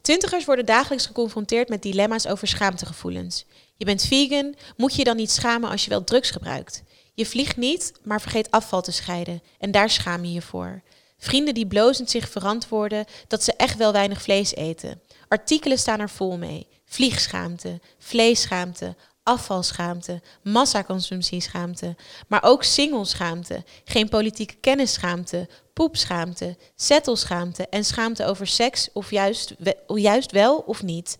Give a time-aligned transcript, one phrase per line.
[0.00, 3.44] Twintigers worden dagelijks geconfronteerd met dilemma's over schaamtegevoelens.
[3.76, 6.82] Je bent vegan, moet je dan niet schamen als je wel drugs gebruikt?
[7.14, 9.42] Je vliegt niet, maar vergeet afval te scheiden.
[9.58, 10.82] En daar schaam je je voor.
[11.18, 15.00] Vrienden die blozend zich verantwoorden dat ze echt wel weinig vlees eten.
[15.28, 16.66] Artikelen staan er vol mee.
[16.84, 21.96] Vliegschaamte, vleesschaamte, afvalschaamte, massaconsumptieschaamte,
[22.28, 29.54] maar ook singleschaamte, geen politieke kennisschaamte, poepschaamte, zettelschaamte en schaamte over seks of juist,
[29.86, 31.18] juist wel of niet.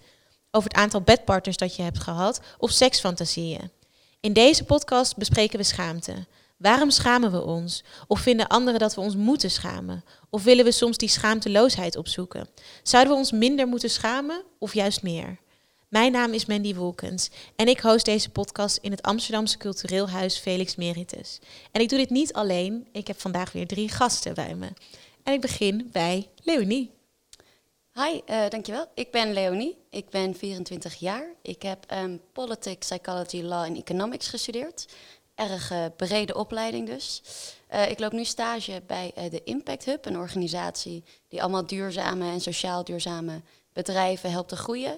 [0.51, 3.71] Over het aantal bedpartners dat je hebt gehad of seksfantasieën.
[4.21, 6.27] In deze podcast bespreken we schaamte.
[6.57, 7.85] Waarom schamen we ons?
[8.07, 10.05] Of vinden anderen dat we ons moeten schamen?
[10.31, 12.49] Of willen we soms die schaamteloosheid opzoeken?
[12.83, 15.39] Zouden we ons minder moeten schamen of juist meer?
[15.91, 20.39] Mijn naam is Mandy Wolkens en ik host deze podcast in het Amsterdamse cultureel huis
[20.39, 21.39] Felix Meritus.
[21.73, 24.69] En ik doe dit niet alleen, ik heb vandaag weer drie gasten bij me.
[25.23, 26.91] En ik begin bij Leonie.
[27.93, 28.87] Hi, uh, dankjewel.
[28.95, 31.35] Ik ben Leonie, ik ben 24 jaar.
[31.43, 34.87] Ik heb um, Politics, Psychology, Law en Economics gestudeerd.
[35.35, 37.23] Erg uh, brede opleiding dus.
[37.75, 42.41] Uh, ik loop nu stage bij de Impact Hub, een organisatie die allemaal duurzame en
[42.41, 44.97] sociaal duurzame bedrijven helpt te groeien.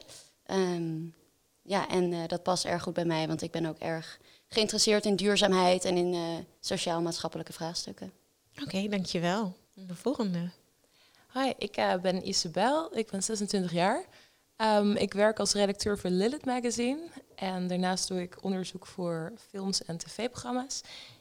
[0.53, 1.14] Um,
[1.62, 5.06] ja, en uh, dat past erg goed bij mij, want ik ben ook erg geïnteresseerd
[5.06, 8.12] in duurzaamheid en in uh, sociaal-maatschappelijke vraagstukken.
[8.53, 9.56] Oké, okay, dankjewel.
[9.75, 10.50] De volgende.
[11.33, 14.05] Hi, ik uh, ben Isabel, ik ben 26 jaar.
[14.56, 17.00] Um, ik werk als redacteur voor Lilith Magazine
[17.34, 20.80] en daarnaast doe ik onderzoek voor films en tv-programma's.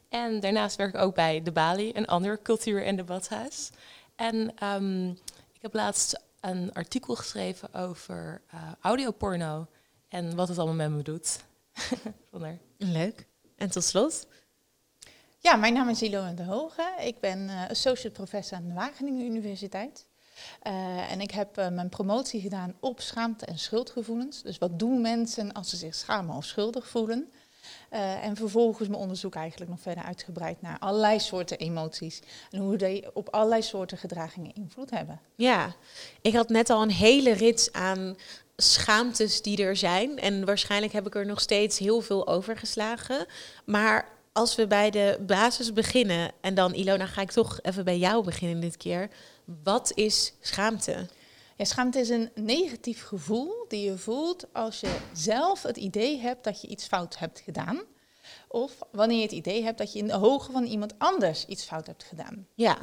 [0.09, 3.69] En daarnaast werk ik ook bij De Bali, een ander cultuur- en debathuis.
[4.15, 5.09] En um,
[5.53, 9.67] ik heb laatst een artikel geschreven over uh, audioporno
[10.07, 11.39] en wat het allemaal met me doet.
[12.77, 13.27] Leuk.
[13.55, 14.27] En tot slot?
[15.37, 16.95] Ja, mijn naam is Ilona de Hoge.
[16.99, 20.05] Ik ben uh, associate professor aan de Wageningen Universiteit.
[20.67, 24.41] Uh, en ik heb uh, mijn promotie gedaan op schaamte en schuldgevoelens.
[24.41, 27.31] Dus wat doen mensen als ze zich schamen of schuldig voelen?
[27.93, 32.19] Uh, en vervolgens mijn onderzoek eigenlijk nog verder uitgebreid naar allerlei soorten emoties.
[32.51, 35.19] En hoe die op allerlei soorten gedragingen invloed hebben.
[35.35, 35.75] Ja,
[36.21, 38.15] ik had net al een hele rits aan
[38.55, 40.19] schaamtes die er zijn.
[40.19, 43.25] En waarschijnlijk heb ik er nog steeds heel veel overgeslagen.
[43.65, 47.97] Maar als we bij de basis beginnen, en dan Ilona, ga ik toch even bij
[47.97, 49.09] jou beginnen dit keer.
[49.63, 51.07] Wat is schaamte?
[51.61, 56.43] Ja, schaamte is een negatief gevoel die je voelt als je zelf het idee hebt
[56.43, 57.81] dat je iets fout hebt gedaan.
[58.47, 61.63] Of wanneer je het idee hebt dat je in de ogen van iemand anders iets
[61.63, 62.47] fout hebt gedaan.
[62.55, 62.77] Ja.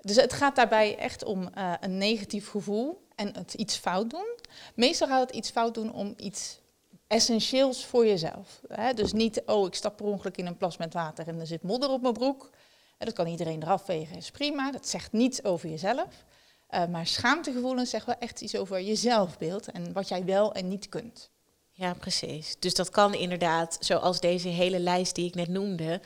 [0.00, 4.38] Dus het gaat daarbij echt om uh, een negatief gevoel en het iets fout doen.
[4.74, 6.60] Meestal gaat het iets fout doen om iets
[7.06, 8.60] essentieels voor jezelf.
[8.68, 8.94] Hè?
[8.94, 11.62] Dus niet, oh, ik stap per ongeluk in een plas met water en er zit
[11.62, 12.50] modder op mijn broek.
[12.98, 14.70] Dat kan iedereen eraf vegen, is prima.
[14.70, 16.24] Dat zegt niets over jezelf.
[16.74, 20.68] Uh, maar schaamtegevoelens zeggen wel echt iets over je zelfbeeld en wat jij wel en
[20.68, 21.30] niet kunt.
[21.72, 22.56] Ja, precies.
[22.58, 26.00] Dus dat kan inderdaad, zoals deze hele lijst die ik net noemde,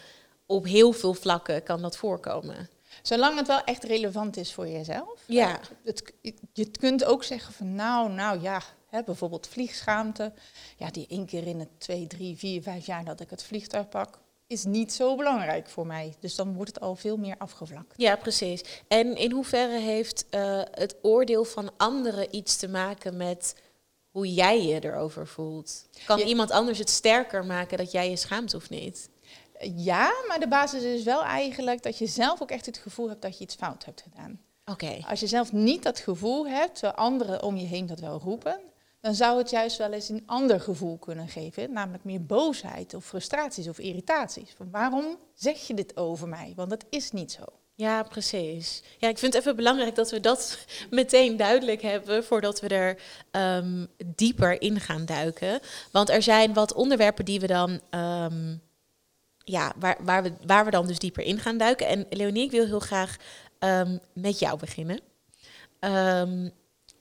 [0.46, 2.68] op heel veel vlakken kan dat voorkomen.
[3.02, 5.22] Zolang het wel echt relevant is voor jezelf.
[5.26, 5.60] Ja.
[5.84, 6.12] Het,
[6.52, 10.32] je kunt ook zeggen van nou, nou ja, hè, bijvoorbeeld vliegschaamte.
[10.76, 13.88] Ja, die één keer in het twee, drie, vier, vijf jaar dat ik het vliegtuig
[13.88, 14.18] pak,
[14.48, 16.14] is niet zo belangrijk voor mij.
[16.20, 17.94] Dus dan wordt het al veel meer afgevlakt.
[17.96, 18.64] Ja, precies.
[18.88, 23.54] En in hoeverre heeft uh, het oordeel van anderen iets te maken met
[24.10, 25.88] hoe jij je erover voelt?
[26.06, 29.08] Kan iemand anders het sterker maken dat jij je schaamt of niet?
[29.74, 33.22] Ja, maar de basis is wel eigenlijk dat je zelf ook echt het gevoel hebt
[33.22, 34.40] dat je iets fout hebt gedaan.
[34.64, 34.98] Oké.
[35.08, 38.60] Als je zelf niet dat gevoel hebt, terwijl anderen om je heen dat wel roepen,
[39.00, 43.04] dan zou het juist wel eens een ander gevoel kunnen geven, namelijk meer boosheid of
[43.04, 44.50] frustraties of irritaties.
[44.56, 46.52] Van waarom zeg je dit over mij?
[46.56, 47.44] Want dat is niet zo.
[47.74, 48.82] Ja, precies.
[48.98, 50.58] Ja, ik vind het even belangrijk dat we dat
[50.90, 52.98] meteen duidelijk hebben voordat we er
[53.30, 55.60] um, dieper in gaan duiken.
[55.92, 58.60] Want er zijn wat onderwerpen die we dan, um,
[59.44, 61.86] ja, waar, waar, we, waar we dan dus dieper in gaan duiken.
[61.86, 63.16] En Leonie, ik wil heel graag
[63.58, 65.00] um, met jou beginnen.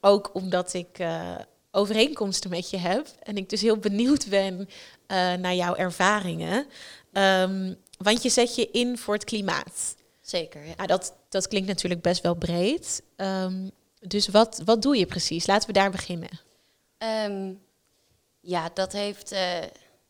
[0.01, 1.35] ook omdat ik uh,
[1.77, 3.07] overeenkomsten met je heb.
[3.23, 4.67] En ik dus heel benieuwd ben uh,
[5.33, 6.65] naar jouw ervaringen.
[7.11, 9.95] Um, want je zet je in voor het klimaat.
[10.21, 10.65] Zeker.
[10.65, 10.73] Ja.
[10.75, 13.01] Ah, dat, dat klinkt natuurlijk best wel breed.
[13.15, 15.45] Um, dus wat, wat doe je precies?
[15.45, 16.29] Laten we daar beginnen.
[17.27, 17.59] Um,
[18.39, 19.39] ja, dat heeft uh,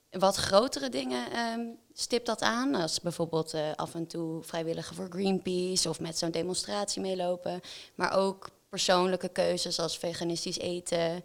[0.10, 2.75] wat grotere dingen um, stipt dat aan.
[2.75, 7.62] Als bijvoorbeeld uh, af en toe vrijwilliger voor Greenpeace of met zo'n demonstratie meelopen.
[7.96, 11.24] Maar ook persoonlijke keuzes als veganistisch eten,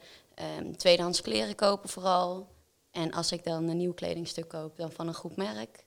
[0.58, 2.48] um, tweedehands kleren kopen vooral.
[2.90, 5.84] En als ik dan een nieuw kledingstuk koop, dan van een goed merk.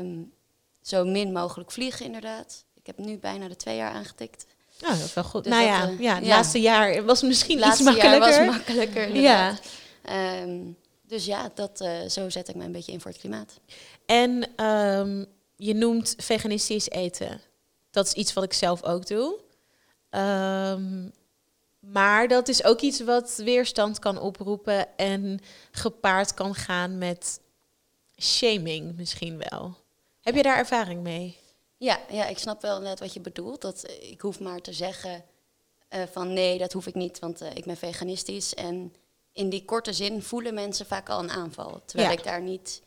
[0.00, 0.32] Um,
[0.82, 2.64] zo min mogelijk vliegen inderdaad.
[2.74, 4.46] Ik heb nu bijna de twee jaar aangetikt.
[4.80, 5.44] Nou, dat is wel goed.
[5.44, 6.28] Dus nou dat, ja, eh, ja, het ja.
[6.28, 8.30] laatste jaar was misschien laatste iets makkelijker.
[8.30, 9.58] jaar was makkelijker, ja.
[10.02, 10.60] Ehm,
[11.06, 13.60] dus ja, dat, eh, zo zet ik me een beetje in voor het klimaat.
[14.06, 15.24] En ehm,
[15.56, 17.40] je noemt veganistisch eten.
[17.90, 19.38] Dat is iets wat ik zelf ook doe.
[20.10, 21.08] Ehm,
[21.80, 25.40] maar dat is ook iets wat weerstand kan oproepen en
[25.70, 27.40] gepaard kan gaan met
[28.20, 29.76] shaming misschien wel.
[30.20, 31.38] Heb je daar ervaring mee?
[31.76, 33.60] Ja, ja, ik snap wel net wat je bedoelt.
[33.60, 35.24] Dat eh, ik hoef maar te zeggen
[35.88, 38.54] eh, van nee, dat hoef ik niet, want eh, ik ben veganistisch.
[38.54, 38.94] En
[39.32, 41.82] in die korte zin voelen mensen vaak al een aanval.
[41.84, 42.16] Terwijl Ja.
[42.18, 42.82] ik daar niet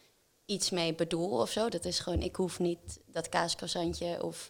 [0.46, 1.70] iets mee bedoel of zo.
[1.70, 4.50] Dat is gewoon, ik hoef niet dat kaascroissantje of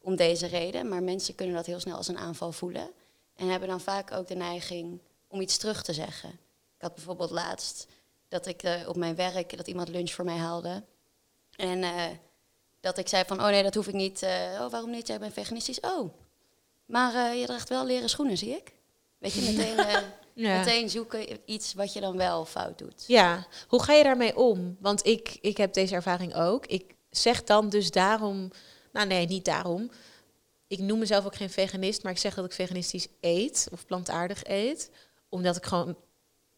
[0.00, 0.88] om deze reden.
[0.88, 2.90] Maar mensen kunnen dat heel snel als een aanval voelen.
[3.40, 6.30] En hebben dan vaak ook de neiging om iets terug te zeggen.
[6.76, 7.86] Ik had bijvoorbeeld laatst
[8.28, 10.84] dat ik eh, op mijn werk, dat iemand lunch voor mij haalde.
[11.56, 12.04] En eh,
[12.80, 14.22] dat ik zei van, oh nee, dat hoef ik niet.
[14.22, 15.06] Eh, oh, waarom niet?
[15.06, 15.80] Jij bent veganistisch.
[15.80, 16.12] Oh,
[16.84, 18.72] maar je draagt wel leren schoenen, zie ik.
[19.18, 19.76] Weet je, meteen,
[20.34, 20.58] Ja.
[20.58, 23.04] meteen zoeken iets wat je dan wel fout doet.
[23.06, 24.76] Ja, hoe ga je daarmee om?
[24.80, 26.66] Want ik, ik heb deze ervaring ook.
[26.66, 28.50] Ik zeg dan dus daarom,
[28.92, 29.90] nou nee, niet daarom.
[30.70, 34.44] Ik noem mezelf ook geen veganist, maar ik zeg dat ik veganistisch eet of plantaardig
[34.44, 34.90] eet,
[35.28, 35.96] omdat ik gewoon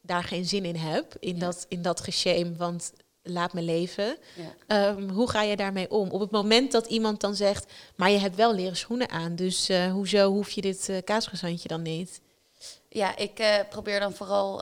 [0.01, 1.41] daar geen zin in heb in Ja.
[1.41, 2.09] dat in dat
[2.57, 2.93] want
[3.23, 4.17] laat me leven.
[4.35, 4.55] Ja.
[4.67, 6.11] Ehm, hoe ga je daarmee om?
[6.11, 9.69] Op het moment dat iemand dan zegt, maar je hebt wel leren schoenen aan, dus
[9.69, 12.21] eh, hoezo hoef je dit uh, kaasgezandje dan niet?
[12.89, 14.59] Ja, ik eh, probeer dan vooral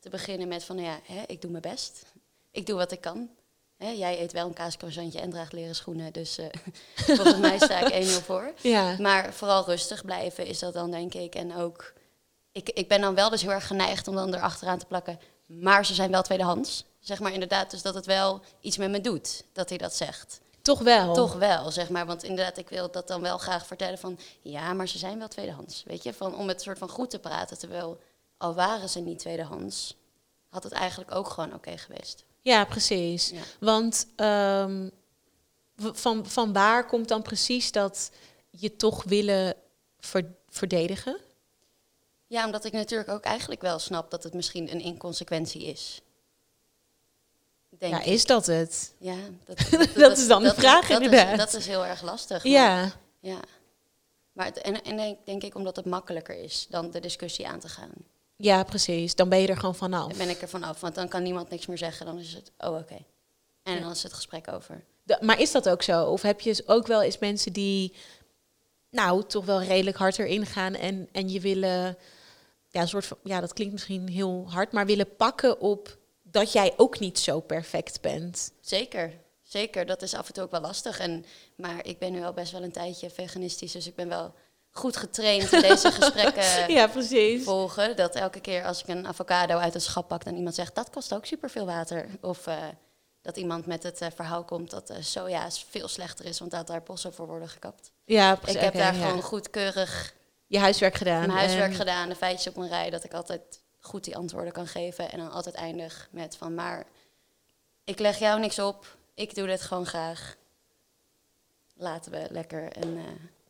[0.00, 2.02] te beginnen met van, nou ja, hè, ik doe mijn best.
[2.50, 3.30] Ik doe wat ik kan.
[3.78, 6.46] Hè, jij eet wel een kaascroissantje en draagt leren schoenen, dus eh,
[7.16, 8.52] volgens mij sta ik 1-0 voor.
[8.60, 11.34] Ja, Maar vooral rustig blijven is dat dan, denk ik.
[11.34, 11.92] En ook,
[12.52, 15.20] ik, ik ben dan wel dus heel erg geneigd om dan erachteraan te plakken.
[15.46, 16.84] Maar ze zijn wel tweedehands.
[17.00, 20.40] Zeg maar inderdaad, dus dat het wel iets met me doet, dat hij dat zegt.
[20.62, 21.14] toch wel.
[21.14, 22.06] Toch wel, zeg maar.
[22.06, 24.18] Want inderdaad, ik wil dat dan wel graag vertellen van...
[24.40, 26.12] Ja, maar ze zijn wel tweedehands, weet je.
[26.12, 27.98] Van, om het soort van goed te praten, terwijl
[28.36, 29.96] al waren ze niet tweedehands...
[30.48, 32.24] had het eigenlijk ook gewoon oké geweest.
[32.48, 33.28] Ja, precies.
[33.30, 33.40] Ja.
[33.60, 34.88] Want ehm,
[35.76, 38.10] van, van waar komt dan precies dat
[38.50, 39.54] je toch willen
[40.00, 41.18] ver- verdedigen?
[42.26, 46.00] ja, omdat ik natuurlijk ook eigenlijk wel snap dat het misschien een inconsequentie is.
[47.78, 48.06] Denk ja, ik.
[48.06, 48.94] is dat het?
[48.98, 49.58] Ja, dat,
[49.94, 51.30] Dat is dan de vraag, dat inderdaad.
[51.32, 52.42] Is, dat is heel erg lastig.
[52.44, 53.40] maar- Ja, ja.
[54.32, 57.60] Maar het, en, en denk, denk ik omdat het makkelijker is dan de discussie aan
[57.60, 57.90] te gaan.
[58.40, 59.14] Ja, precies.
[59.14, 60.08] Dan ben je er gewoon vanaf.
[60.08, 62.06] Dan ben ik er vanaf, want dan kan niemand niks meer zeggen.
[62.06, 62.96] Dan is het, oh oké.
[63.62, 63.80] En Ja.
[63.80, 64.84] dan is het gesprek over.
[65.02, 66.04] De- maar is dat ook zo?
[66.04, 67.94] Of heb je ook wel eens mensen die,
[68.90, 71.98] nou, toch wel redelijk hard erin gaan en, en je willen,
[72.68, 76.52] ja, een soort van, ja, dat klinkt misschien heel hard, maar willen pakken op dat
[76.52, 78.52] jij ook niet zo perfect bent.
[78.60, 79.12] Zeker,
[79.42, 79.86] zeker.
[79.86, 80.98] Dat is af en toe ook wel lastig.
[80.98, 81.24] En,
[81.56, 84.34] maar ik ben nu al best wel een tijdje veganistisch, dus ik ben wel
[84.78, 87.44] goed getraind in deze gesprekken Ja, precies.
[87.44, 87.96] volgen.
[87.96, 90.90] Dat elke keer als ik een avocado uit het schap pak, dan iemand zegt dat
[90.90, 92.06] kost ook superveel water.
[92.20, 92.56] Of eh,
[93.22, 96.66] dat iemand met het eh, verhaal komt dat eh, soja veel slechter is, want dat
[96.66, 97.90] daar bossen voor worden gekapt.
[98.04, 98.60] Ja, Ik precies.
[98.60, 99.06] heb Oké, daar ja.
[99.06, 100.14] gewoon goedkeurig
[100.46, 101.18] je huiswerk gedaan.
[101.18, 104.52] mijn huiswerk en- gedaan, de feitjes op mijn rij, dat ik altijd goed die antwoorden
[104.52, 105.10] kan geven.
[105.10, 106.86] En dan altijd eindig met van, maar
[107.84, 110.36] ik leg jou niks op, ik doe dit gewoon graag.
[111.74, 113.04] Laten we lekker een, eh,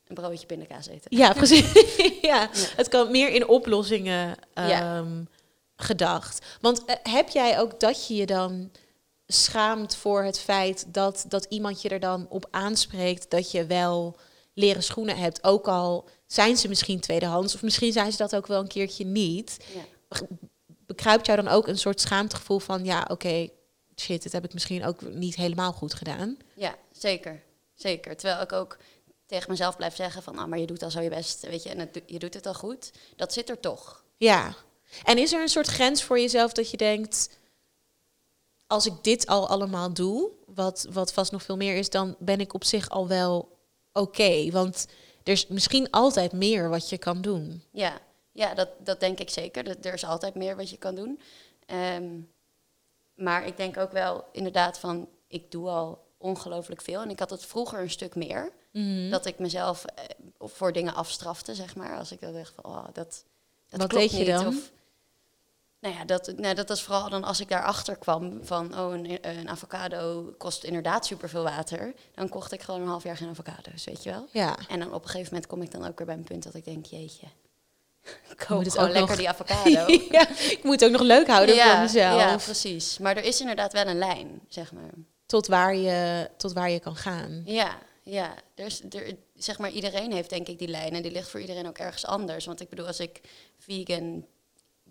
[0.09, 1.17] een broodje pindakaas eten.
[1.17, 1.73] Ja, precies.
[2.21, 2.49] ja, Ja.
[2.53, 4.97] het kan meer in oplossingen Ja.
[4.99, 5.23] ehm,
[5.77, 6.47] gedacht.
[6.61, 8.71] Want eh, heb jij ook dat je je dan
[9.27, 14.17] schaamt voor het feit dat, dat iemand je er dan op aanspreekt dat je wel
[14.55, 18.47] leren schoenen hebt, ook al zijn ze misschien tweedehands of misschien zijn ze dat ook
[18.47, 19.57] wel een keertje niet.
[19.75, 20.19] Ja.
[20.87, 23.49] Bekruipt jou dan ook een soort schaamtegevoel van ja, oké,
[23.97, 26.37] shit, dit heb ik misschien ook niet helemaal goed gedaan.
[26.55, 27.43] Ja, zeker.
[27.75, 28.17] Zeker.
[28.17, 28.77] Terwijl ik ook
[29.29, 31.69] tegen mezelf blijf zeggen van, ah, maar je doet al zo je best, weet je,
[31.69, 32.93] en het, je doet het al goed.
[33.17, 34.05] Dat zit er toch.
[34.17, 34.55] Ja.
[35.05, 37.29] En is er een soort grens voor jezelf dat je denkt,
[38.67, 42.41] als ik dit al allemaal doe, wat, wat vast nog veel meer is, dan ben
[42.41, 43.59] ik op zich al wel
[43.93, 44.51] oké.
[44.51, 44.87] Want
[45.23, 47.63] er is misschien altijd meer wat je kan doen.
[47.71, 47.99] Ja,
[48.33, 49.65] ja dat, dat denk ik zeker.
[49.65, 51.21] Dat, er is altijd meer wat je kan doen.
[51.67, 52.21] Ehm,
[53.15, 57.01] maar ik denk ook wel inderdaad van, ik doe al ongelooflijk veel.
[57.03, 58.53] En ik had het vroeger een stuk meer.
[58.73, 59.11] Mhm.
[59.11, 60.05] Dat ik mezelf eh,
[60.41, 61.99] voor dingen afstrafte, zeg maar.
[61.99, 63.25] Als ik dan dacht van, oh, dat,
[63.69, 64.27] dat Wat klopt deed je niet.
[64.27, 64.47] dan?
[64.47, 64.71] Of,
[65.81, 69.29] nou ja, dat, nou, dat was vooral dan als ik daarachter kwam van, oh, een,
[69.39, 71.95] een avocado kost inderdaad superveel water.
[72.15, 74.27] Dan kocht ik gewoon een half jaar geen avocado's, weet je wel.
[74.33, 74.57] Ja.
[74.69, 76.55] En dan op een gegeven moment kom ik dan ook weer bij een punt dat
[76.55, 77.27] ik denk, jeetje,
[78.03, 79.93] ik moet koop het gewoon ook lekker nog- die avocado.
[80.19, 82.21] ja, ik moet het ook nog leuk houden ja, voor mezelf.
[82.21, 82.99] ja, precies.
[82.99, 84.91] Maar er is inderdaad wel een lijn, zeg maar.
[85.29, 87.43] Tot, waar je, tot waar je kan gaan.
[87.45, 91.11] Ja, Ja, er is, er, zeg maar iedereen heeft denk ik die lijn en die
[91.13, 92.45] ligt voor iedereen ook ergens anders.
[92.47, 93.21] Want ik bedoel, als ik
[93.59, 94.27] vegan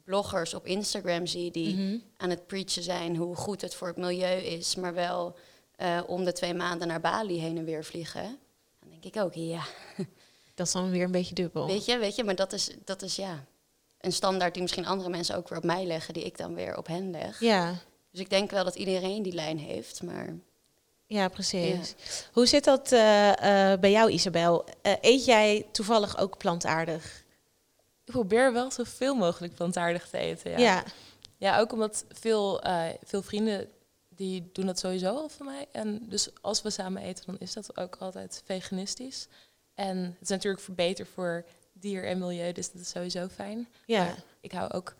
[0.03, 1.97] bloggers op Instagram zie die Mhm.
[2.17, 5.35] aan het preachen zijn hoe goed het voor het milieu is, maar wel
[5.75, 8.39] eh, om de twee maanden naar Bali heen en weer vliegen,
[8.79, 9.63] dan denk ik ook, ja,
[10.55, 11.67] Dat is dan weer een beetje dubbel.
[11.67, 13.45] weet je, weet je, maar dat is, dat is ja
[13.99, 16.77] een standaard die misschien andere mensen ook weer op mij leggen, die ik dan weer
[16.77, 17.39] op hen leg.
[17.39, 17.75] Ja,
[18.17, 20.35] Dus ik denk wel dat iedereen die lijn heeft, maar
[21.05, 21.95] ja precies.
[22.31, 24.65] Hoe zit dat eh, eh, bij jou, Isabel?
[24.81, 27.23] Eh, eet jij toevallig ook plantaardig?
[28.05, 30.51] Ik probeer wel zoveel mogelijk plantaardig te eten.
[30.51, 30.83] Ja, Ja.
[31.37, 31.59] ja.
[31.59, 33.69] ook omdat veel, eh, veel vrienden
[34.09, 35.67] die doen dat sowieso al van mij.
[35.71, 39.27] En dus als we samen eten, dan is dat ook altijd veganistisch.
[39.73, 43.67] En het is natuurlijk voor beter voor dier en milieu, dus dat is sowieso fijn.
[43.85, 44.03] ja.
[44.03, 44.95] Maar ik hou ook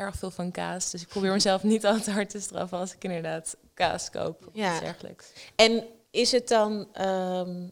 [0.00, 2.94] erg veel van kaas, dus ik probeer mezelf niet al te hard te straffen als
[2.94, 4.70] ik inderdaad kaas koop of Ja.
[4.72, 5.26] iets dergelijks.
[5.56, 6.88] En is het dan...
[6.92, 7.68] ehm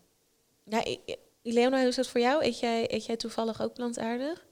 [0.65, 0.97] nou,
[1.43, 2.45] Leona, hoe is dat voor jou?
[2.45, 4.45] Eet jij, eet jij toevallig ook plantaardig?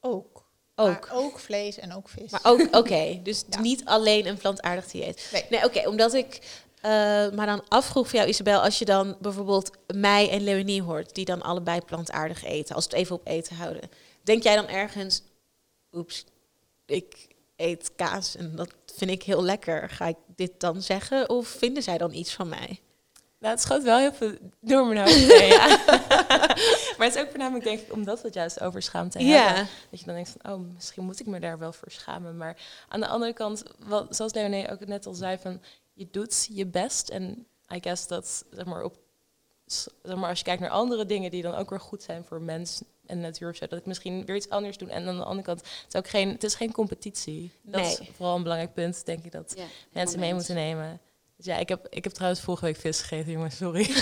[0.00, 0.44] Ook.
[0.74, 0.88] Ook.
[1.08, 2.30] Maar ook vlees en ook vis.
[2.30, 3.18] Maar ook, oké.
[3.22, 3.60] dus Ja.
[3.60, 5.28] niet alleen een plantaardig dieet.
[5.32, 5.44] Nee.
[5.50, 6.90] Nee, oké, omdat ik eh,
[7.30, 11.24] maar dan afvroeg voor jou, Isabel, als je dan bijvoorbeeld mij en Leonie hoort, die
[11.24, 13.82] dan allebei plantaardig eten, als we het even op eten houden,
[14.22, 15.22] denk jij dan ergens,
[15.92, 16.24] oeps,
[16.92, 19.90] ik eet kaas en dat vind ik heel lekker.
[19.90, 22.80] Ga ik dit dan zeggen of vinden zij dan iets van mij?
[23.38, 25.66] Nou, het schoot wel heel veel door mijn hoofd heen, ja.
[26.96, 29.36] maar het is ook voornamelijk, denk ik, omdat we het juist over schaamte hebben.
[29.36, 32.36] Ja, Dat je dan denkt van, oh, misschien moet ik me daar wel voor schamen.
[32.36, 32.56] Maar
[32.88, 36.66] aan de andere kant, wat, zoals Leonie ook net al zei, van je doet je
[36.66, 37.08] best.
[37.08, 38.96] En I guess dat, zeg maar, op,
[39.66, 42.40] zeg maar, als je kijkt naar andere dingen die dan ook weer goed zijn voor
[42.40, 44.88] mens en natuur of zo, dat ik misschien weer iets anders doe.
[44.88, 47.52] En aan de andere kant, het is ook geen, het is geen competitie.
[47.62, 48.10] Dat is Nee.
[48.16, 51.00] vooral een belangrijk punt, denk ik, dat ja, mensen mee moeten nemen.
[51.36, 53.84] Dus ja, ik heb, ik heb trouwens vorige week vis gegeten, jongens, sorry.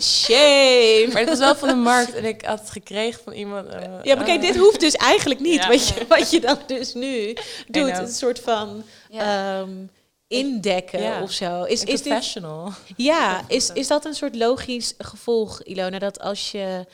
[0.00, 1.06] shame.
[1.12, 3.68] maar het was wel van de markt en ik had het gekregen van iemand.
[3.68, 5.62] eh, Ja, maar kijk, dit hoeft dus eigenlijk niet.
[5.62, 5.68] Ja.
[5.68, 7.36] Wat, je, wat je dan dus nu
[7.68, 9.58] doet, een soort van Ja.
[9.60, 9.70] ehm,
[10.28, 11.22] indekken Ja.
[11.22, 11.62] of zo.
[11.62, 12.72] Is, is, dit, professional.
[12.96, 16.86] ja, is, is dat een soort logisch gevolg, Ilona, dat als je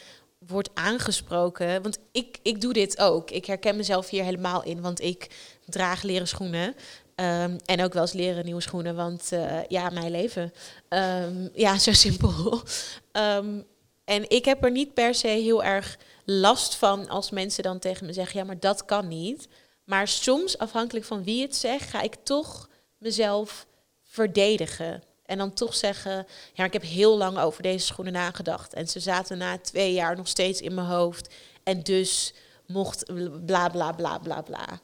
[0.46, 3.30] wordt aangesproken, want ik, ik doe dit ook.
[3.30, 5.30] Ik herken mezelf hier helemaal in, want ik
[5.66, 6.74] draag leren schoenen.
[7.14, 10.52] Ehm, en ook wel eens leren nieuwe schoenen, want eh, ja, mijn leven.
[10.88, 12.62] Ehm, ja, zo simpel.
[13.12, 13.60] Ehm,
[14.04, 18.06] en ik heb er niet per se heel erg last van als mensen dan tegen
[18.06, 19.48] me zeggen, ja, maar dat kan niet.
[19.84, 22.68] Maar soms, afhankelijk van wie het zegt, ga ik toch
[22.98, 23.66] mezelf
[24.02, 25.02] verdedigen.
[25.32, 28.74] En dan toch zeggen, ja, ik heb heel lang over deze schoenen nagedacht.
[28.74, 31.34] En ze zaten na twee jaar nog steeds in mijn hoofd.
[31.62, 32.34] En dus
[32.66, 33.04] mocht
[33.46, 34.80] bla bla bla bla bla.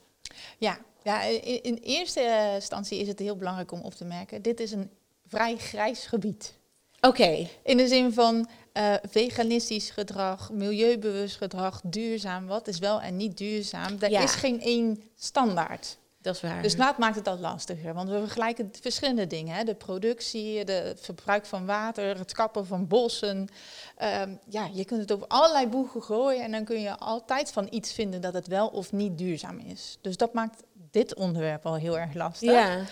[0.58, 4.42] Ja, ja in, in eerste instantie is het heel belangrijk om op te merken.
[4.42, 4.90] Dit is een
[5.26, 6.52] vrij grijs gebied.
[7.00, 12.46] Oké, In de zin van eh, veganistisch gedrag, milieubewust gedrag, duurzaam.
[12.46, 13.96] Wat is wel en niet duurzaam?
[14.00, 14.22] Er Ja.
[14.22, 15.96] is geen één standaard.
[16.28, 16.62] Dat is waar.
[16.62, 17.94] Dus dat maakt het al lastiger.
[17.94, 19.56] Want we vergelijken verschillende dingen.
[19.56, 19.64] Hè?
[19.64, 23.48] De productie, de het verbruik van water, het kappen van bossen.
[23.96, 26.44] Ehm, ja, je kunt het over allerlei boegen gooien.
[26.44, 29.98] En dan kun je altijd van iets vinden dat het wel of niet duurzaam is.
[30.00, 32.50] Dus dat maakt dit onderwerp al heel erg lastig.
[32.50, 32.84] ja,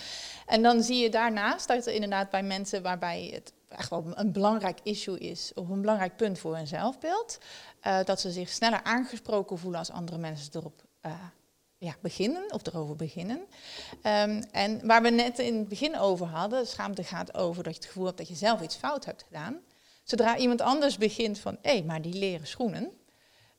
[0.46, 4.32] En dan zie je daarnaast dat er inderdaad bij mensen waarbij het echt wel een
[4.32, 7.38] belangrijk issue is, of een belangrijk punt voor hun zelfbeeld,
[7.80, 11.12] eh, dat ze zich sneller aangesproken voelen als andere mensen erop eh,
[11.78, 13.46] ja, beginnen of erover beginnen.
[14.02, 17.78] Ehm, en waar we net in het begin over hadden, schaamte gaat over dat je
[17.78, 19.60] het gevoel hebt dat je zelf iets fout hebt gedaan.
[20.04, 22.90] Zodra iemand anders begint van, hé, maar die leren schoenen,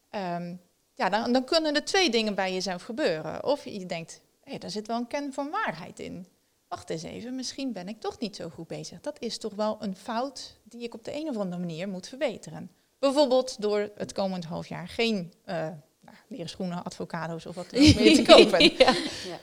[0.09, 0.55] ehm,
[0.93, 3.43] ja, dan, dan kunnen er twee dingen bij jezelf gebeuren.
[3.43, 6.27] Of je denkt, hé, daar zit wel een kern van waarheid in
[6.67, 9.01] wacht eens even, misschien ben ik toch niet zo goed bezig.
[9.01, 12.07] Dat is toch wel een fout die ik op de een of andere manier moet
[12.07, 12.71] verbeteren.
[12.99, 15.69] Bijvoorbeeld door het komend half jaar geen eh
[16.11, 18.63] nou, leren schoenen, advocado's of wat dan ook meer te kopen.
[18.85, 18.93] ja.
[19.27, 19.39] Ja.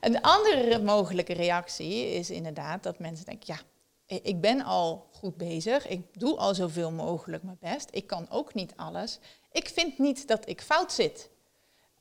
[0.00, 3.60] Een andere mogelijke reactie is inderdaad dat mensen denken, ja,
[4.22, 8.54] ik ben al goed bezig, ik doe al zoveel mogelijk mijn best, ik kan ook
[8.54, 9.18] niet alles.
[9.52, 11.30] Ik vind niet dat ik fout zit.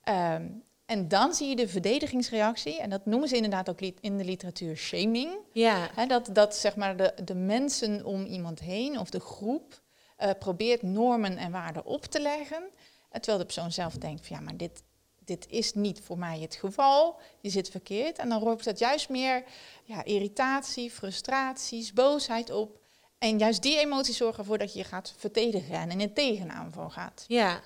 [0.04, 0.46] Ehm,
[0.86, 4.76] en dan zie je de verdedigingsreactie, en dat noemen ze inderdaad ook in de literatuur
[4.76, 5.32] shaming.
[5.54, 5.90] ja.
[5.96, 9.82] Hè, dat, dat zeg maar de, de mensen om iemand heen of de groep
[10.22, 12.64] eh, probeert normen en waarden op te leggen.
[13.12, 14.84] Terwijl de persoon zelf denkt van ja, maar dit,
[15.20, 17.20] dit is niet voor mij het geval.
[17.40, 18.18] Je zit verkeerd.
[18.18, 19.44] En dan roept dat juist meer
[19.84, 22.80] ja, irritatie, frustraties, boosheid op.
[23.18, 26.90] En juist die emoties zorgen ervoor dat je je gaat verdedigen en in een tegenaanval
[26.90, 27.26] gaat.
[27.28, 27.62] Ja,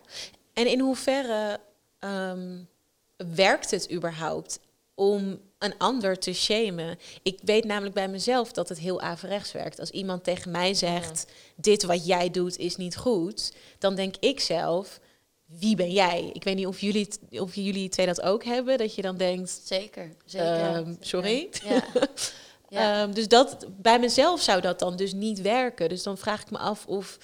[0.54, 1.60] en in hoeverre
[2.00, 2.64] ehm,
[3.16, 4.60] werkt het überhaupt
[4.94, 5.40] om.
[5.58, 6.98] een ander te shamen.
[7.24, 9.80] Ik weet namelijk bij mezelf dat het heel averechts werkt.
[9.80, 11.25] Als iemand tegen mij zegt,
[11.56, 15.00] dit wat jij doet is niet goed, dan denk ik zelf,
[15.46, 16.30] wie ben jij?
[16.34, 19.62] Ik weet niet of jullie, of jullie twee dat ook hebben, dat je dan denkt,
[19.64, 20.75] Zeker, zeker.
[20.75, 21.50] Ehm, sorry?
[21.64, 21.84] Ja.
[22.70, 23.02] ja.
[23.02, 25.90] Ehm, dus dat, bij mezelf zou dat dan dus niet werken.
[25.90, 27.18] Dus dan vraag ik me af of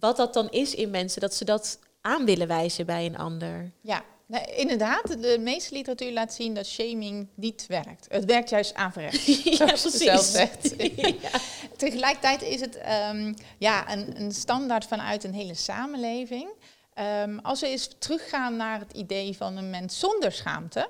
[0.00, 3.72] wat dat dan is in mensen, dat ze dat aan willen wijzen bij een ander.
[3.80, 5.22] Ja, nou, inderdaad.
[5.22, 8.06] De meeste literatuur laat zien dat shaming niet werkt.
[8.08, 9.26] Het werkt juist averechts.
[9.58, 10.74] ja, zoals je zelf zegt.
[10.96, 11.40] Ja.
[11.76, 16.48] Tegelijkertijd is het ehm, ja, een, een standaard vanuit een hele samenleving.
[16.96, 20.88] Ehm, als we eens teruggaan naar het idee van een mens zonder schaamte,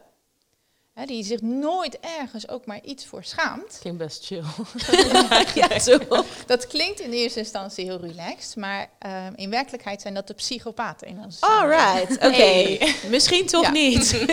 [0.95, 3.79] hè, die zich nooit ergens ook maar iets voor schaamt.
[3.81, 4.43] Klinkt best chill.
[5.69, 5.99] ja, zo.
[6.47, 11.07] Dat klinkt in eerste instantie heel relaxed, maar ehm, in werkelijkheid zijn dat de psychopaten
[11.07, 12.79] in onze All right, oké.
[13.09, 13.71] Misschien toch Ja.
[13.71, 14.11] niet.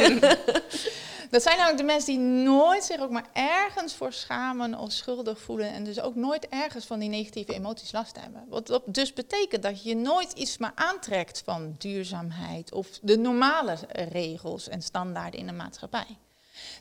[1.33, 5.39] Dat zijn namelijk de mensen die nooit zich ook maar ergens voor schamen of schuldig
[5.39, 5.73] voelen.
[5.73, 8.45] En dus ook nooit ergens van die negatieve emoties last hebben.
[8.49, 13.77] Wat dat dus betekent dat je nooit iets maar aantrekt van duurzaamheid of de normale
[13.89, 16.17] regels en standaarden in de maatschappij.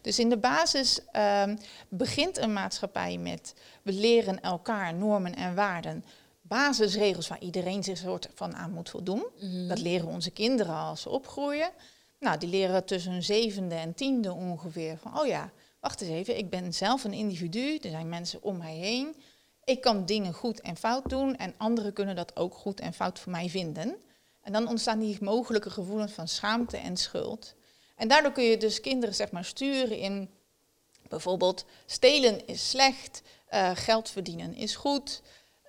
[0.00, 1.56] Dus in de basis ehm,
[1.88, 6.04] begint een maatschappij met we leren elkaar normen en waarden.
[6.42, 9.24] Basisregels waar iedereen zich soort van aan moet voldoen.
[9.68, 11.70] Dat leren onze kinderen als ze opgroeien.
[12.22, 16.38] Nou, die leren tussen hun zevende en tiende ongeveer van, oh ja, wacht eens even,
[16.38, 19.16] ik ben zelf een individu, er zijn mensen om mij heen.
[19.64, 23.18] Ik kan dingen goed en fout doen en anderen kunnen dat ook goed en fout
[23.18, 23.96] voor mij vinden.
[24.42, 27.54] En dan ontstaan die mogelijke gevoelens van schaamte en schuld.
[27.96, 30.30] En daardoor kun je dus kinderen zeg maar sturen in
[31.08, 35.22] bijvoorbeeld stelen is slecht, eh, geld verdienen is goed.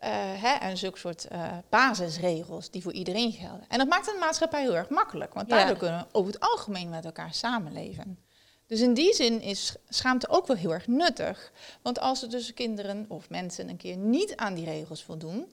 [0.04, 0.12] Eh,
[0.44, 3.66] hè, en zulke soort eh, basisregels die voor iedereen gelden.
[3.68, 5.56] En dat maakt een maatschappij heel erg makkelijk, want Ja.
[5.58, 8.20] daardoor kunnen we over het algemeen met elkaar samenleven.
[8.68, 11.52] Dus in die zin is schaamte ook wel heel erg nuttig.
[11.82, 15.52] Want als er dus kinderen of mensen een keer niet aan die regels voldoen,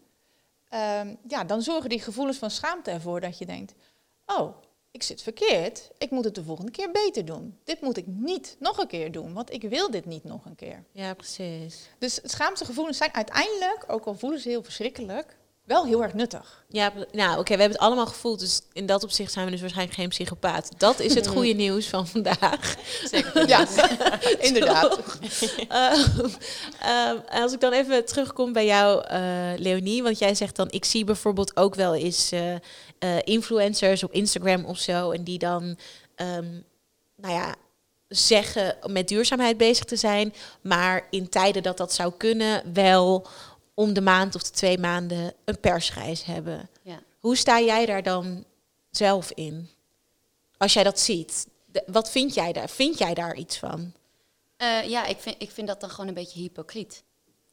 [0.68, 3.74] ehm, ja, dan zorgen die gevoelens van schaamte ervoor dat je denkt:
[4.26, 4.56] Oh,
[4.90, 7.58] ik zit verkeerd, ik moet het de volgende keer beter doen.
[7.64, 10.56] Dit moet ik niet nog een keer doen, want ik wil dit niet nog een
[10.56, 10.84] keer.
[10.92, 11.88] Ja, precies.
[11.98, 16.64] Dus schaamtegevoelens zijn uiteindelijk, ook al voelen ze heel verschrikkelijk, wel heel erg nuttig.
[16.68, 19.60] Ja, nou oké, we hebben het allemaal gevoeld, dus in dat opzicht zijn we dus
[19.60, 20.70] waarschijnlijk geen psychopaat.
[20.76, 22.76] Dat is het goede nieuws van vandaag.
[23.46, 23.66] Ja,
[24.48, 24.98] inderdaad.
[25.68, 26.28] Ehm,
[26.80, 29.20] ehm, als ik dan even terugkom bij jou, eh,
[29.56, 32.32] Leonie, want jij zegt dan, ik zie bijvoorbeeld ook wel eens
[33.00, 35.78] eh, influencers op Instagram of zo, en die dan,
[36.14, 36.50] ehm,
[37.16, 37.54] nou ja,
[38.08, 43.26] zeggen met duurzaamheid bezig te zijn, maar in tijden dat dat zou kunnen, wel
[43.74, 46.68] om de maand of de twee maanden een persreis hebben.
[46.82, 47.00] Ja.
[47.18, 48.44] Hoe sta jij daar dan
[48.90, 49.70] zelf in?
[50.56, 52.68] Als jij dat ziet, De- wat vind jij daar?
[52.70, 53.92] Vind jij daar iets van?
[54.56, 57.02] Eh, ja, ik vind, ik vind dat dan gewoon een beetje hypocriet.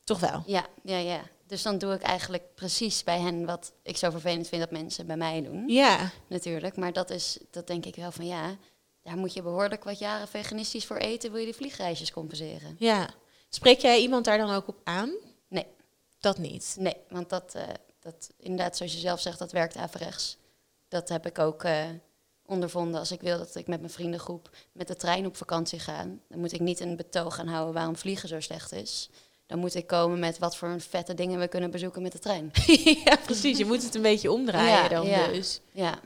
[0.04, 0.44] Toch wel?
[0.46, 1.22] Ja, ja, ja.
[1.48, 5.08] Dus dan doe ik eigenlijk precies bij hen wat ik zo vervelend vind dat mensen
[5.08, 5.68] bij mij doen.
[5.68, 6.12] Ja.
[6.28, 6.76] Natuurlijk.
[6.76, 8.58] Maar dat is, dat denk ik wel van ja,
[9.04, 12.76] daar moet je behoorlijk wat jaren veganistisch voor eten, wil je die vliegreisjes compenseren.
[12.80, 13.10] Ja.
[13.50, 15.12] Spreek jij iemand daar dan ook op aan?
[15.48, 15.66] Nee.
[16.20, 16.76] Dat niet.
[16.80, 17.64] Nee, want dat, eh,
[18.00, 20.38] dat inderdaad, zoals je zelf zegt, dat werkt averechts.
[20.88, 21.86] Dat heb ik ook eh,
[22.46, 23.00] ondervonden.
[23.00, 26.40] Als ik wil dat ik met mijn vriendengroep met de trein op vakantie ga, dan
[26.40, 29.10] moet ik niet een betoog gaan houden waarom vliegen zo slecht is.
[29.48, 32.52] Dan moet ik komen met wat voor vette dingen we kunnen bezoeken met de trein.
[33.06, 33.58] ja, precies.
[33.58, 35.28] Je moet het een beetje omdraaien Ja, dan ja.
[35.28, 35.60] dus.
[35.72, 36.00] Ja,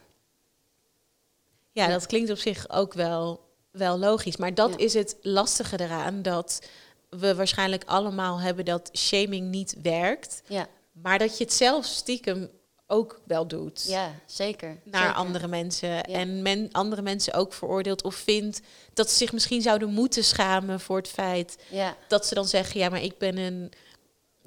[1.72, 4.38] Ja, dat klinkt op zich ook wel, wel logisch.
[4.38, 4.78] Maar dat Ja.
[4.78, 6.62] is het lastige eraan, dat
[7.10, 10.42] we waarschijnlijk allemaal hebben dat shaming niet werkt.
[10.48, 12.50] ja, Maar dat je het zelf stiekem
[12.92, 13.84] ook wel doet.
[13.88, 14.78] ja zeker.
[14.84, 15.16] naar zeker.
[15.16, 16.04] andere mensen.
[16.04, 18.62] En men, andere mensen ook veroordeelt of vindt
[18.94, 22.80] dat ze zich misschien zouden moeten schamen voor het feit Ja, dat ze dan zeggen:
[22.80, 23.72] ja, maar ik ben een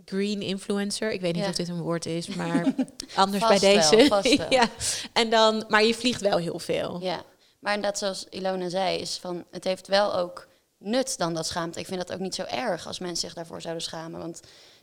[0.05, 1.13] green influencer.
[1.13, 1.49] Ik weet niet Ja.
[1.49, 2.75] of dit een woord is, maar
[3.15, 4.07] anders Vast bij wel, deze.
[4.09, 4.53] vast wel.
[4.59, 4.69] ja.
[5.13, 6.99] En dan, maar je vliegt wel heel veel.
[7.03, 7.23] ja.
[7.59, 11.79] Maar inderdaad, zoals Ilona zei, is van, het heeft wel ook nut dan dat schaamte.
[11.81, 14.21] Ik vind dat ook niet zo erg als mensen zich daarvoor zouden schamen.
[14.21, 14.41] Want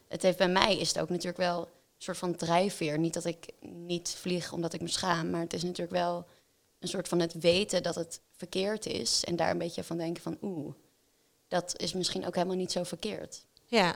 [0.07, 1.67] het heeft bij mij is het ook natuurlijk wel
[2.03, 2.99] soort van drijfveer.
[2.99, 6.25] Niet dat ik niet vlieg omdat ik me schaam, maar het is natuurlijk wel
[6.79, 9.23] een soort van het weten dat het verkeerd is.
[9.23, 10.73] En daar een beetje van denken van oeh,
[11.47, 13.45] dat is misschien ook helemaal niet zo verkeerd.
[13.65, 13.95] Ja.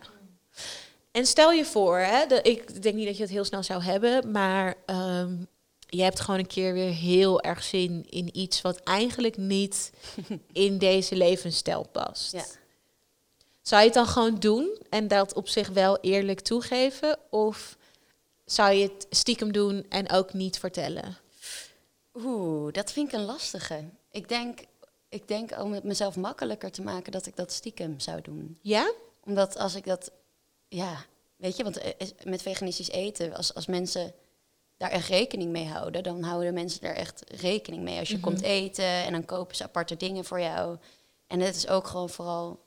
[1.11, 3.83] En stel je voor, hè, de, ik denk niet dat je het heel snel zou
[3.83, 5.37] hebben, maar ehm,
[5.79, 9.91] je hebt gewoon een keer weer heel erg zin in iets wat eigenlijk niet
[10.51, 12.31] in deze levensstijl past.
[12.31, 12.45] Ja.
[13.61, 17.19] Zou je het dan gewoon doen en dat op zich wel eerlijk toegeven?
[17.29, 17.77] Of
[18.45, 21.17] zou je het stiekem doen en ook niet vertellen?
[22.13, 23.84] Oeh, dat vind ik een lastige.
[24.12, 24.60] Ik denk,
[25.10, 28.58] Ik denk om het mezelf makkelijker te maken dat ik dat stiekem zou doen.
[28.62, 28.91] Ja?
[29.23, 30.12] Omdat als ik dat,
[30.67, 31.05] ja,
[31.36, 34.13] weet je, want eh, met veganistisch eten, als, als mensen
[34.77, 37.99] daar echt rekening mee houden, dan houden mensen er echt rekening mee.
[37.99, 40.77] Als je komt eten en dan kopen ze aparte dingen voor jou.
[41.27, 42.60] En het is ook gewoon vooral,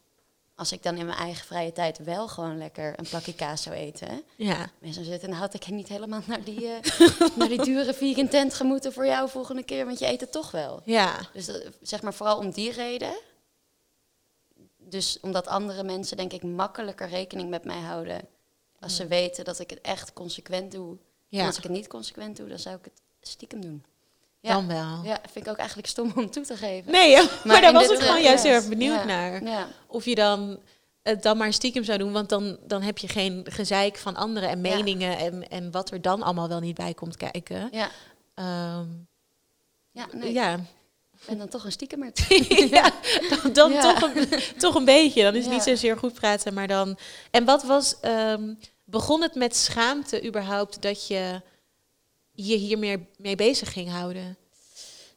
[0.59, 3.77] als ik dan in mijn eigen vrije tijd wel gewoon lekker een plakje kaas zou
[3.77, 4.23] eten.
[4.37, 4.71] Ja.
[4.79, 8.55] Mensen zitten, dan had ik niet helemaal naar die, eh, naar die dure vegan tent
[8.55, 10.83] gemoeten voor jou volgende keer, want je eet het toch wel.
[10.85, 11.21] Ja.
[11.33, 13.12] Dus dat- zeg maar vooral om die reden.
[14.77, 18.29] Dus omdat andere mensen denk ik makkelijker rekening met mij houden.
[18.81, 20.97] Als ze weten dat ik het echt consequent doe.
[21.31, 23.85] En als ik het niet consequent doe, dan zou ik het stiekem doen.
[24.40, 24.53] Ja.
[24.53, 25.01] Dan wel.
[25.05, 26.92] Ja, vind ik ook eigenlijk stom om toe te geven.
[26.92, 29.42] Nee, ja, maar, daar was ik gewoon juist heel erg benieuwd naar.
[29.44, 30.59] Ja, Of je dan
[31.03, 34.48] het dan maar stiekem zou doen, want dan, dan heb je geen gezeik van anderen
[34.48, 37.68] en meningen en, en wat er dan allemaal wel niet bij komt kijken.
[37.72, 37.88] ja,
[38.35, 38.87] Ehm,
[39.90, 40.59] ja, nee, ja.
[41.27, 42.12] ben dan toch een stiekemer.
[42.70, 42.90] ja,
[43.42, 43.81] dan, dan Ja.
[43.94, 45.22] toch, een, toch een beetje.
[45.22, 45.70] Dan is het niet Ja.
[45.70, 46.98] zozeer goed praten, maar dan...
[47.31, 48.01] En wat was...
[48.01, 51.40] ehm, begon het met schaamte überhaupt dat je
[52.46, 54.37] je hier meer mee bezig ging houden?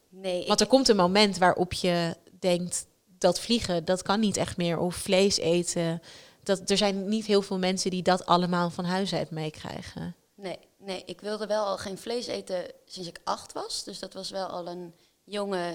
[0.09, 2.85] Nee, Want er komt een moment waarop je denkt...
[3.17, 4.77] dat vliegen, dat kan niet echt meer.
[4.77, 6.01] Of vlees eten.
[6.43, 10.15] Dat, er zijn niet heel veel mensen die dat allemaal van huis uit meekrijgen.
[10.35, 13.83] nee, nee, ik wilde wel al geen vlees eten sinds ik acht was.
[13.83, 15.73] Dus dat was wel al een jonge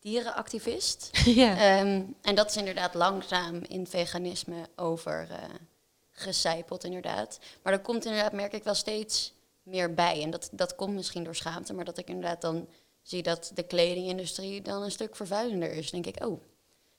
[0.00, 1.10] dierenactivist.
[1.24, 1.56] ja.
[1.56, 5.38] Ehm, en dat is inderdaad langzaam in veganisme over eh
[6.14, 7.38] gecijpeld, inderdaad.
[7.62, 9.32] Maar er komt inderdaad, merk ik, wel steeds
[9.64, 10.22] meer bij.
[10.22, 12.68] En dat, dat komt misschien door schaamte, maar dat ik inderdaad dan
[13.02, 15.90] zie dat de kledingindustrie dan een stuk vervuilender is.
[15.90, 16.40] Dan denk ik, oh,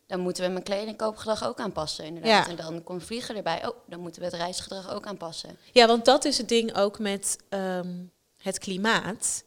[0.07, 2.45] dan moeten we mijn kledingkoopgedrag ook aanpassen, inderdaad.
[2.45, 2.51] Ja.
[2.51, 5.57] En dan komt vliegen erbij, oh, dan moeten we het reisgedrag ook aanpassen.
[5.71, 8.03] Ja, want dat is het ding ook met ehm,
[8.37, 9.43] het klimaat.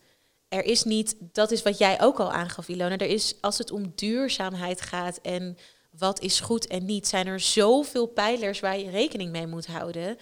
[0.48, 2.96] Er is niet, dat is wat jij ook al aangaf, Ilona.
[2.96, 5.58] Er is, als het om duurzaamheid gaat en
[5.90, 10.18] wat is goed en niet, zijn er zoveel pijlers waar je rekening mee moet houden.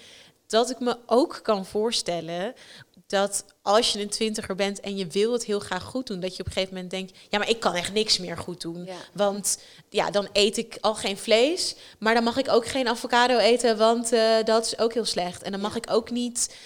[0.47, 2.55] Dat ik me ook kan voorstellen
[3.07, 6.37] dat als je een twintiger bent en je wil het heel graag goed doen, dat
[6.37, 8.85] je op een gegeven moment denkt, ja, maar ik kan echt niks meer goed doen.
[8.85, 8.95] Ja.
[9.13, 13.39] Want ja, dan eet ik al geen vlees, maar dan mag ik ook geen avocado
[13.39, 15.43] eten, want eh, dat is ook heel slecht.
[15.43, 16.57] En dan mag ik ook niet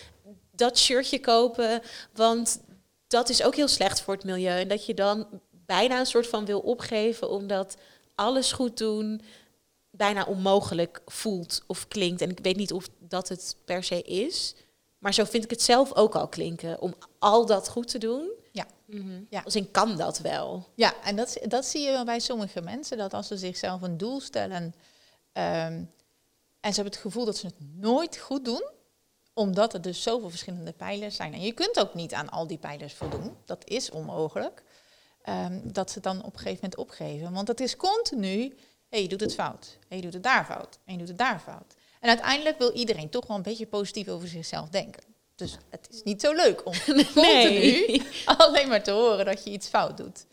[0.52, 1.82] dat shirtje kopen,
[2.14, 2.60] want
[3.06, 4.60] dat is ook heel slecht voor het milieu.
[4.60, 5.26] En dat je dan
[5.66, 7.76] bijna een soort van wil opgeven, omdat
[8.14, 9.22] alles goed doen
[10.00, 12.20] bijna onmogelijk voelt of klinkt.
[12.20, 14.54] En ik weet niet of dat het per se is,
[14.98, 18.30] maar zo vind ik het zelf ook al klinken, om al dat goed te doen.
[18.90, 19.44] Mhm.
[19.44, 20.68] Als in kan dat wel.
[20.74, 23.96] Ja, en dat, dat zie je wel bij sommige mensen, dat als ze zichzelf een
[23.96, 24.74] doel stellen
[25.32, 25.84] ehm,
[26.60, 28.64] en ze hebben het gevoel dat ze het nooit goed doen,
[29.32, 31.32] omdat er dus zoveel verschillende pijlers zijn.
[31.32, 34.62] En je kunt ook niet aan al die pijlers voldoen, dat is onmogelijk,
[35.22, 37.32] ehm, dat ze dan op een gegeven moment opgeven.
[37.32, 38.56] Want het is continu,
[38.90, 41.18] hé, je doet het fout, en je doet het daar fout, en je doet het
[41.18, 41.74] daar fout.
[42.00, 45.02] En uiteindelijk wil iedereen toch wel een beetje positief over zichzelf denken.
[45.34, 48.02] Dus het is niet zo leuk om continu
[48.36, 50.26] alleen maar te horen dat je iets fout doet.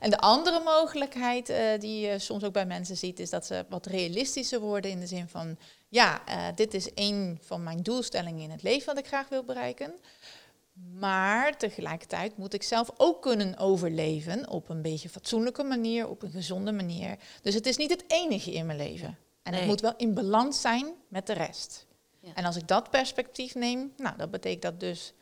[0.00, 3.64] En de andere mogelijkheid eh, die je soms ook bij mensen ziet, is dat ze
[3.68, 8.42] wat realistischer worden in de zin van, ja, eh, dit is een van mijn doelstellingen
[8.42, 9.94] in het leven wat ik graag wil bereiken.
[10.74, 16.30] Maar tegelijkertijd moet ik zelf ook kunnen overleven op een beetje fatsoenlijke manier, op een
[16.30, 17.16] gezonde manier.
[17.42, 19.18] Dus het is niet het enige in mijn leven.
[19.42, 19.60] En Nee.
[19.60, 21.86] het moet wel in balans zijn met de rest.
[22.20, 22.34] Ja.
[22.34, 25.12] En als ik dat perspectief neem, nou, dat betekent dat dus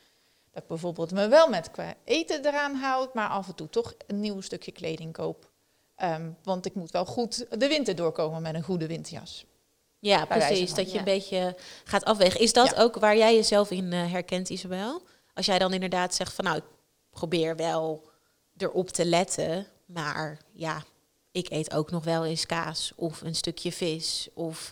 [0.52, 3.94] dat ik bijvoorbeeld me wel met qua eten eraan houd, maar af en toe toch
[4.06, 5.50] een nieuw stukje kleding koop.
[5.96, 9.46] Ehm, want ik moet wel goed de winter doorkomen met een goede winterjas.
[9.98, 10.74] Ja, precies.
[10.74, 10.98] Dat je ja.
[10.98, 12.40] een beetje gaat afwegen.
[12.40, 12.82] Is dat Ja.
[12.82, 15.02] ook waar jij jezelf in eh, herkent, Isabel?
[15.34, 16.64] Als jij dan inderdaad zegt van nou, ik
[17.10, 18.10] probeer wel
[18.56, 20.84] erop te letten, maar ja,
[21.32, 24.28] ik eet ook nog wel eens kaas of een stukje vis.
[24.34, 24.70] Of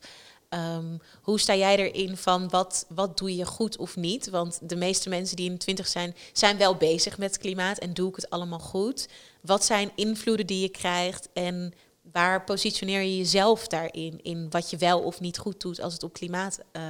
[0.49, 4.29] ehm, hoe sta jij erin van wat, wat doe je goed of niet?
[4.29, 8.09] Want de meeste mensen die in twintig zijn, zijn wel bezig met klimaat en doe
[8.09, 9.09] ik het allemaal goed?
[9.41, 11.73] Wat zijn invloeden die je krijgt en
[12.13, 14.23] waar positioneer je jezelf daarin?
[14.23, 16.83] In wat je wel of niet goed doet als het op klimaat eh,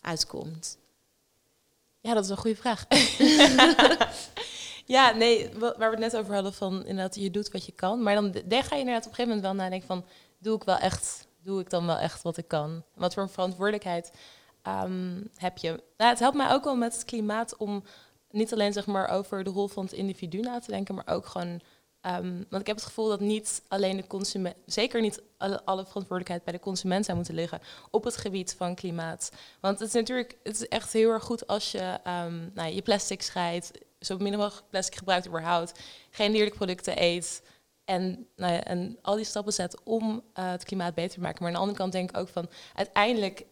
[0.00, 0.78] uitkomt?
[2.00, 2.86] Ja, dat is een goede vraag.
[4.96, 7.72] ja, nee, wa- waar we het net over hadden van inderdaad, je doet wat je
[7.72, 8.02] kan.
[8.02, 10.04] Maar dan, dan ga je inderdaad op een gegeven moment wel nadenken van,
[10.38, 12.84] doe ik wel echt, doe ik dan wel echt wat ik kan?
[12.94, 14.12] Wat voor een verantwoordelijkheid
[14.62, 15.68] ehm, heb je?
[15.96, 17.84] Nou, het helpt mij ook wel met het klimaat om
[18.30, 21.26] niet alleen zeg maar over de rol van het individu na te denken, maar ook
[21.26, 21.60] gewoon
[22.00, 26.44] Ehm, want ik heb het gevoel dat niet alleen de consument, zeker niet alle, verantwoordelijkheid
[26.44, 27.60] bij de consument zou moeten liggen
[27.90, 29.32] op het gebied van klimaat.
[29.60, 32.82] Want het is natuurlijk, het is echt heel erg goed als je ehm, nou, je
[32.82, 37.42] plastic scheidt, zo min mogelijk plastic gebruikt überhaupt, geen dierlijke producten eet
[37.84, 41.38] En, nou ja, en al die stappen zet om eh, het klimaat beter te maken.
[41.38, 43.44] Maar aan de andere kant denk ik ook van uiteindelijk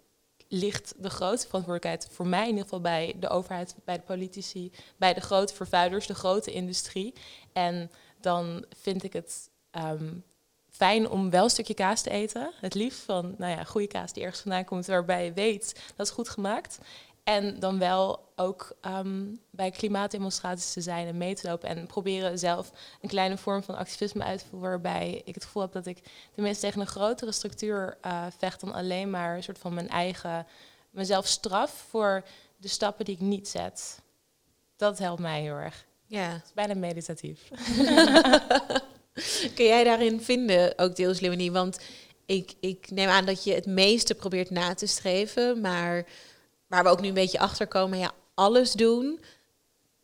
[0.48, 4.72] ligt de grootste verantwoordelijkheid voor mij in ieder geval bij de overheid, bij de politici,
[4.96, 7.14] bij de grote vervuilers, de grote industrie.
[7.52, 10.14] En dan vind ik het ehm,
[10.70, 12.50] fijn om wel een stukje kaas te eten.
[12.60, 16.06] Het liefst van, nou ja, goede kaas die ergens vandaan komt, waarbij je weet dat
[16.06, 16.78] is goed gemaakt.
[17.24, 21.68] En dan wel ook ehm, bij klimaatdemonstraties te zijn en mee te lopen.
[21.68, 24.68] En proberen zelf een kleine vorm van activisme uit te voeren.
[24.68, 26.02] Waarbij ik het gevoel heb dat ik
[26.34, 30.46] tenminste tegen een grotere structuur uh, vecht dan alleen maar een soort van mijn eigen
[30.90, 32.24] mezelf straf voor
[32.56, 34.02] de stappen die ik niet zet.
[34.76, 35.86] Dat helpt mij heel erg.
[36.08, 36.32] Ja.
[36.32, 37.48] Het is bijna meditatief.
[39.54, 41.52] Kun jij daarin vinden, ook deels Leonie?
[41.52, 41.78] Want
[42.26, 46.06] ik, ik neem aan dat je het meeste probeert na te streven, maar
[46.66, 49.20] waar we ook nu een beetje achter komen, ja, alles doen,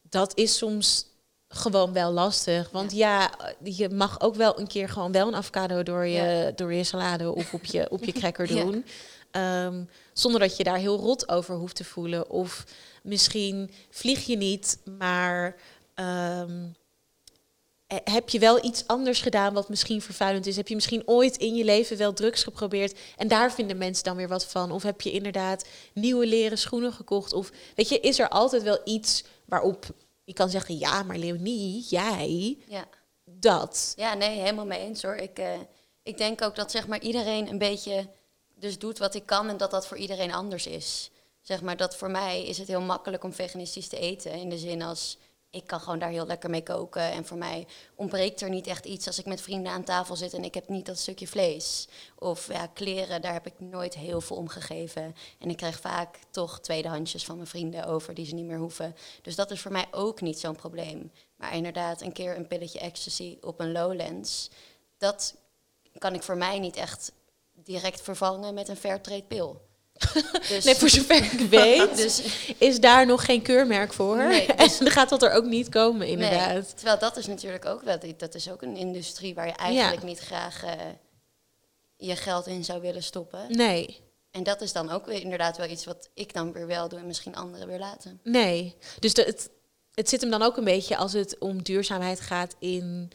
[0.02, 1.06] dat is soms
[1.48, 2.70] gewoon wel lastig.
[2.70, 3.30] Want ja.
[3.62, 7.34] je mag ook wel een keer gewoon wel een avocado door je, door je salade
[7.34, 8.84] of op je, op je cracker doen.
[9.30, 12.30] Ehm, zonder dat je daar heel rot over hoeft te voelen.
[12.30, 12.64] Of
[13.02, 15.56] misschien vlieg je niet, maar
[15.94, 16.66] ehm,
[17.86, 20.56] eh, heb je wel iets anders gedaan wat misschien vervuilend is?
[20.56, 24.16] Heb je misschien ooit in je leven wel drugs geprobeerd en daar vinden mensen dan
[24.16, 24.72] weer wat van?
[24.72, 27.32] Of heb je inderdaad nieuwe leren schoenen gekocht?
[27.32, 29.86] Of weet je, is er altijd wel iets waarop
[30.24, 32.84] je kan zeggen: ja, maar Leonie, jij, ja.
[33.24, 33.92] dat.
[33.96, 35.16] Ja, nee, helemaal mee eens hoor.
[35.16, 35.46] Ik, uh,
[36.02, 38.08] ik denk ook dat zeg maar iedereen een beetje
[38.54, 41.10] dus doet wat ik kan en dat dat voor iedereen anders is.
[41.40, 44.58] Zeg maar dat voor mij is het heel makkelijk om veganistisch te eten in de
[44.58, 45.18] zin als
[45.54, 47.02] ik kan gewoon daar heel lekker mee koken.
[47.02, 50.34] En voor mij ontbreekt er niet echt iets als ik met vrienden aan tafel zit
[50.34, 51.88] en ik heb niet dat stukje vlees.
[52.18, 55.16] Of ja, kleren, daar heb ik nooit heel veel om gegeven.
[55.38, 58.96] En ik krijg vaak toch tweedehandsjes van mijn vrienden over die ze niet meer hoeven.
[59.22, 61.12] Dus dat is voor mij ook niet zo'n probleem.
[61.36, 64.50] Maar inderdaad, een keer een pilletje ecstasy op een lowlands,
[64.98, 65.34] dat
[65.98, 67.12] kan ik voor mij niet echt
[67.52, 69.60] direct vervangen met een fairtrade pil.
[70.48, 72.22] Dus, nee, voor zover ik weet, dus,
[72.58, 74.16] is daar nog geen keurmerk voor.
[74.16, 76.52] Nee, dus, en dan gaat dat er ook niet komen, inderdaad.
[76.52, 80.02] Nee, terwijl dat is natuurlijk ook wel, dat is ook een industrie waar je eigenlijk
[80.02, 80.70] niet graag uh,
[81.96, 83.46] je geld in zou willen stoppen.
[83.48, 84.02] Nee.
[84.30, 86.98] En dat is dan ook weer inderdaad wel iets wat ik dan weer wel doe
[86.98, 88.20] en misschien anderen weer laten.
[88.22, 89.50] Nee, dus de, het,
[89.94, 93.10] het zit hem dan ook een beetje als het om duurzaamheid gaat in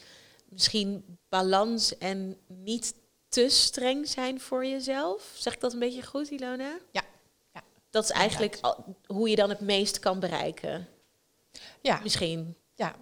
[0.48, 2.94] misschien balans en niet
[3.30, 5.32] te streng zijn voor jezelf.
[5.34, 6.78] Zeg ik dat een beetje goed, Ilona?
[6.90, 7.02] Ja.
[7.54, 7.62] ja.
[7.90, 8.60] Dat is eigenlijk
[9.06, 10.88] hoe je dan het meest kan bereiken.
[11.80, 12.00] Ja.
[12.02, 12.56] Misschien.
[12.74, 12.94] Ja.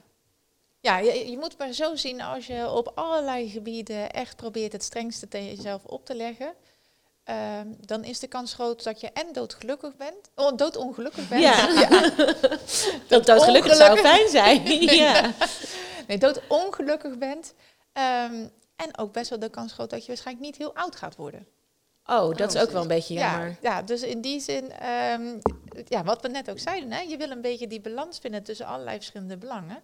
[0.80, 4.82] Ja, je, je, moet maar zo zien als je op allerlei gebieden echt probeert het
[4.82, 6.54] strengste tegen jezelf op te leggen.
[7.30, 10.30] Uh, dan is de kans groot dat je en doodgelukkig bent.
[10.34, 11.42] Oh, doodongelukkig bent.
[11.42, 11.68] Ja.
[11.80, 12.10] ja.
[13.08, 14.80] dat doodgelukkig zou fijn zijn.
[15.04, 15.32] ja.
[16.06, 17.54] Nee, doodongelukkig bent.
[17.92, 21.16] Um, en ook best wel de kans groot dat je waarschijnlijk niet heel oud gaat
[21.16, 21.46] worden.
[22.04, 23.48] Oh, dat is ook wel een beetje jammer.
[23.48, 25.38] Ja, ja dus in die zin, um,
[25.84, 28.66] ja, wat we net ook zeiden, hè, je wil een beetje die balans vinden tussen
[28.66, 29.82] allerlei verschillende belangen.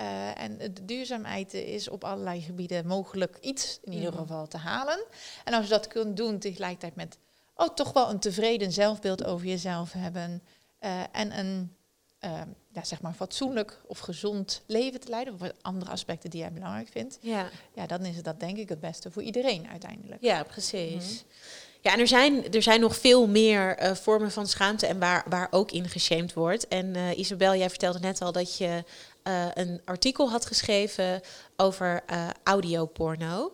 [0.00, 5.04] Uh, en de duurzaamheid is op allerlei gebieden mogelijk iets in ieder geval te halen.
[5.44, 7.18] En als je dat kunt doen tegelijkertijd met
[7.54, 10.42] oh, toch wel een tevreden zelfbeeld over jezelf hebben.
[10.80, 11.76] Uh, en een
[12.24, 12.40] uh,
[12.72, 16.88] ja, zeg maar fatsoenlijk of gezond leven te leiden, of andere aspecten die jij belangrijk
[16.88, 17.48] vindt, ja.
[17.74, 20.22] Ja, dan is dat denk ik het beste voor iedereen uiteindelijk.
[20.22, 21.24] Ja, precies.
[21.24, 21.34] Mhm.
[21.80, 25.24] Ja, en er zijn, er zijn nog veel meer uh, vormen van schaamte en waar,
[25.28, 26.68] waar ook in geshamed wordt.
[26.68, 28.84] En uh, Isabel, jij vertelde net al dat je
[29.24, 31.20] uh, een artikel had geschreven
[31.56, 32.02] over
[32.42, 33.52] audioporno.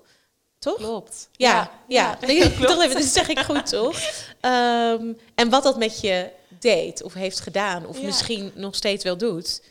[0.64, 0.77] Toch?
[0.77, 1.29] Klopt.
[1.33, 2.18] Ja, ja.
[2.27, 2.33] ja.
[2.33, 2.48] ja.
[2.48, 2.66] Klopt.
[2.72, 4.00] Toch even, dat zeg ik goed, toch?
[4.40, 6.31] Um, en wat dat met je
[6.64, 9.62] deed of heeft gedaan of misschien nog steeds wel doet.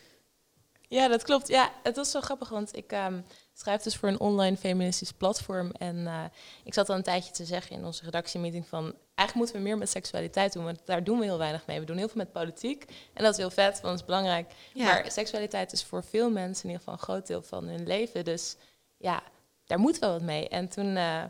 [0.88, 1.48] Ja, dat klopt.
[1.48, 5.72] Ja, het was zo grappig, want ik um, schrijf dus voor een online feministisch platform.
[5.72, 6.24] En uh,
[6.64, 8.84] ik zat al een tijdje te zeggen in onze redactiemeeting van...
[8.84, 11.80] eigenlijk moeten we meer met seksualiteit doen, want daar doen we heel weinig mee.
[11.80, 14.52] We doen heel veel met politiek en dat is heel vet, want het is belangrijk.
[14.74, 14.84] Ja.
[14.84, 18.26] Maar seksualiteit is voor veel mensen in ieder geval een groot deel van hun leven.
[18.26, 18.56] Dus
[18.98, 19.24] ja,
[19.66, 20.50] daar moeten we wat mee.
[20.50, 20.96] En toen...
[20.96, 21.24] Uh,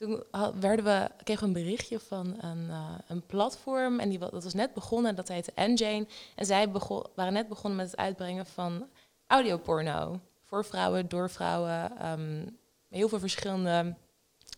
[0.00, 0.22] toen
[0.60, 3.98] werden we, kregen we een berichtje van een, uh, een platform.
[3.98, 6.06] En die, dat was net begonnen, dat heette Engine.
[6.34, 8.88] En zij begon, waren net begonnen met het uitbrengen van
[9.26, 10.20] audioporno.
[10.46, 12.06] Voor vrouwen, door vrouwen.
[12.10, 12.58] Um,
[12.90, 13.94] heel veel verschillende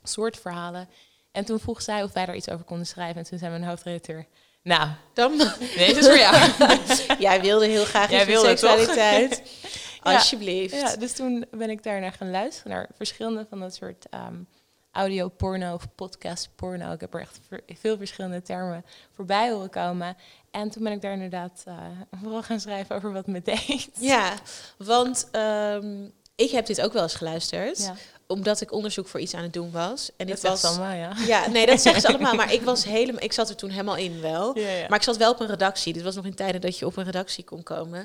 [0.02, 0.88] soorten verhalen.
[1.32, 3.16] En toen vroeg zij of wij daar iets over konden schrijven.
[3.16, 4.26] En toen zei mijn hoofdredacteur...
[4.62, 5.38] Nou, dan...
[5.58, 6.50] Deze is voor jou.
[7.28, 9.42] Jij wilde heel graag Jij wilde seksualiteit.
[10.02, 10.74] Alsjeblieft.
[10.74, 12.72] Ja, dus toen ben ik daar naar gaan luisteren.
[12.72, 14.06] Naar verschillende van dat soort...
[14.14, 14.48] Um,
[14.92, 16.92] audio porno of podcast porno.
[16.92, 17.40] Ik heb er echt
[17.78, 20.16] veel verschillende termen voorbij horen komen.
[20.50, 21.74] En toen ben ik daar inderdaad uh,
[22.20, 23.88] vooral gaan schrijven over wat me deed.
[23.98, 24.34] Ja,
[24.76, 27.78] want um, ik heb dit ook wel eens geluisterd.
[27.78, 27.94] Ja.
[28.26, 30.10] Omdat ik onderzoek voor iets aan het doen was.
[30.16, 30.62] En Dat dit was.
[30.62, 31.12] was allemaal, ja.
[31.26, 32.34] Ja, nee, dat zeggen ze allemaal.
[32.34, 33.22] Maar ik was helemaal.
[33.22, 34.58] Ik zat er toen helemaal in wel.
[34.58, 34.86] Ja, ja.
[34.88, 35.92] Maar ik zat wel op een redactie.
[35.92, 38.00] Dit was nog in tijden dat je op een redactie kon komen.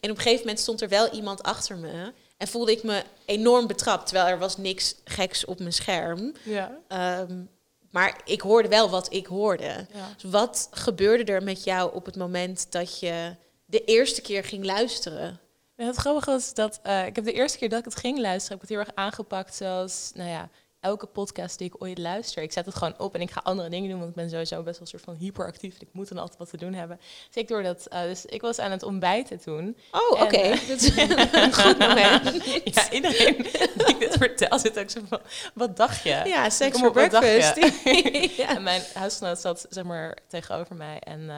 [0.00, 2.12] En op een gegeven moment stond er wel iemand achter me.
[2.42, 4.06] En voelde ik me enorm betrapt.
[4.06, 6.32] Terwijl er was niks geks op mijn scherm.
[6.44, 6.78] ja.
[6.88, 7.42] Ehm,
[7.90, 9.86] maar ik hoorde wel wat ik hoorde.
[9.92, 10.08] ja.
[10.16, 14.64] Dus wat gebeurde er met jou op het moment dat je de eerste keer ging
[14.64, 15.40] luisteren?
[15.76, 18.18] Ja, het grappige was dat eh, ik heb de eerste keer dat ik het ging
[18.18, 20.48] luisteren, heb ik het heel erg aangepakt zoals, nou ja,
[20.82, 22.42] elke podcast die ik ooit luister.
[22.42, 24.62] Ik zet het gewoon op en ik ga andere dingen doen, want ik ben sowieso
[24.62, 25.80] best wel een soort van hyperactief.
[25.80, 26.96] Ik moet dan altijd wat te doen hebben.
[27.26, 29.76] Dus ik door dat, eh, dus ik was aan het ontbijten toen.
[29.90, 30.36] Oh, oké.
[30.36, 32.44] eh, Dat is een goed moment.
[32.74, 35.20] Ja, iedereen die ik dit vertel zit ook zo van,
[35.54, 36.08] wat dacht je?
[36.24, 36.90] Ja, dacht je?
[36.90, 37.56] breakfast.
[38.36, 38.48] ja.
[38.56, 41.36] En mijn huisgenoot zat zeg maar tegenover mij en eh,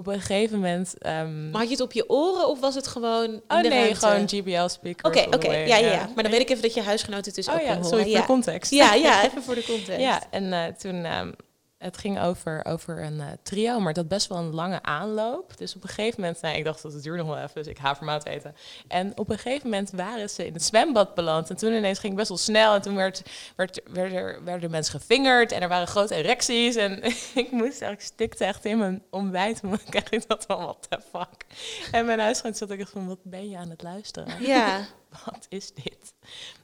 [0.00, 0.94] op een gegeven moment...
[0.98, 3.68] ehm, Maar had je het op je oren of was het gewoon in oh de
[3.68, 3.98] nee, ruimte?
[4.06, 5.06] gewoon GBL-speaker.
[5.06, 5.52] Oké, oké.
[5.56, 6.08] Ja, ja, ja.
[6.14, 8.10] Maar dan weet ik even dat je huisgenoot het dus Oh ook ja, sorry voor
[8.12, 8.20] Ja.
[8.20, 8.70] de context.
[8.70, 10.00] ja, ja, even voor de context.
[10.00, 11.32] Ja, en eh, toen, ehm,
[11.80, 15.56] het ging over, over een eh, trio, maar dat best wel een lange aanloop.
[15.56, 17.66] Dus op een gegeven moment, nou, ik dacht dat het duurde nog wel even, dus
[17.66, 18.54] ik havermout eten.
[18.88, 21.50] En op een gegeven moment waren ze in het zwembad beland.
[21.50, 22.74] En toen ineens ging het best wel snel.
[22.74, 23.22] En toen werd,
[23.56, 26.76] werd, werd er, werden mensen gevingerd en er waren grote erecties.
[26.76, 27.02] En
[27.44, 29.62] ik moest eigenlijk stikte echt in mijn ontbijt.
[29.70, 31.44] Maar krijg ik dat van, what the fuck.
[31.92, 34.42] En mijn huisgenoot zat ook echt van, wat ben je aan het luisteren?
[34.42, 34.86] Ja.
[35.24, 36.12] wat is dit?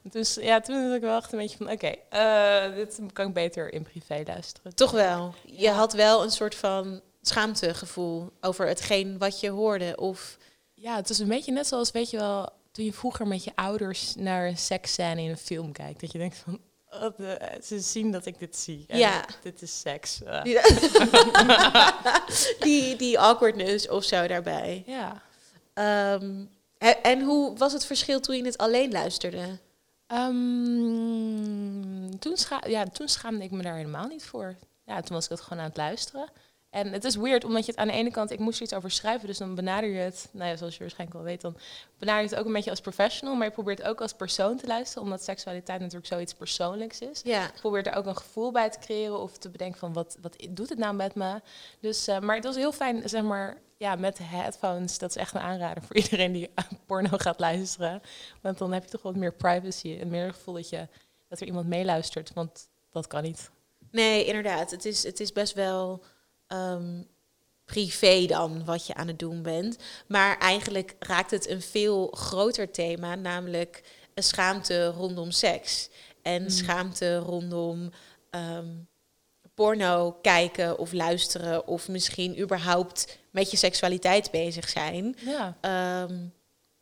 [0.01, 3.33] Dus ja, toen was ik wel echt een beetje van, oké, eh, dit kan ik
[3.33, 4.75] beter in privé luisteren.
[4.75, 5.33] Toch wel.
[5.45, 9.95] Je had wel een soort van schaamtegevoel over hetgeen wat je hoorde.
[9.97, 10.37] Of
[10.73, 13.51] Ja, het is een beetje net zoals, weet je wel, toen je vroeger met je
[13.55, 15.99] ouders naar een seksscène in een film kijkt.
[16.01, 18.85] Dat je denkt van, oh, de- ze zien dat ik dit zie.
[18.87, 19.25] En Ja.
[19.41, 20.19] Dit is seks.
[20.43, 20.59] Die,
[22.59, 24.83] die, die awkwardness of zo daarbij.
[24.85, 25.21] ja.
[25.73, 26.45] Ehm,
[27.01, 29.59] en, hoe was het verschil toen je het alleen luisterde?
[30.07, 32.35] Ehm, toen,
[32.67, 34.55] ja, toen schaamde ik me daar helemaal niet voor.
[34.85, 36.29] Ja, toen was ik het gewoon aan het luisteren.
[36.77, 38.31] En het is weird, omdat je het aan de ene kant...
[38.31, 40.29] Ik moest er iets over schrijven, dus dan benader je het...
[40.31, 41.57] Nou ja, zoals je waarschijnlijk wel weet, dan
[41.97, 43.35] benader je het ook een beetje als professional.
[43.35, 47.21] Maar je probeert ook als persoon te luisteren, omdat seksualiteit natuurlijk zoiets persoonlijks is.
[47.23, 47.47] Ja.
[47.47, 50.47] Ik probeer er ook een gevoel bij te creëren of te bedenken van wat, wat
[50.49, 51.41] doet het nou met me.
[51.79, 54.97] Dus, eh, maar het was heel fijn, zeg maar, ja, met headphones.
[54.97, 56.49] Dat is echt een aanrader voor iedereen die
[56.85, 58.01] porno gaat luisteren.
[58.41, 60.87] Want dan heb je toch wat meer privacy en meer het gevoel dat, je,
[61.29, 62.33] dat er iemand meeluistert.
[62.33, 63.49] Want dat kan niet.
[63.91, 64.71] Nee, inderdaad.
[64.71, 66.03] Het is, het is best wel
[66.47, 67.01] ehm,
[67.65, 69.77] privé dan wat je aan het doen bent.
[70.07, 73.83] Maar eigenlijk raakt het een veel groter thema, namelijk
[74.15, 75.89] schaamte rondom seks.
[76.21, 76.49] En Mm.
[76.49, 77.91] schaamte rondom
[78.29, 78.67] ehm,
[79.53, 85.15] porno kijken of luisteren of misschien überhaupt met je seksualiteit bezig zijn.
[85.25, 86.25] Ja, Ehm,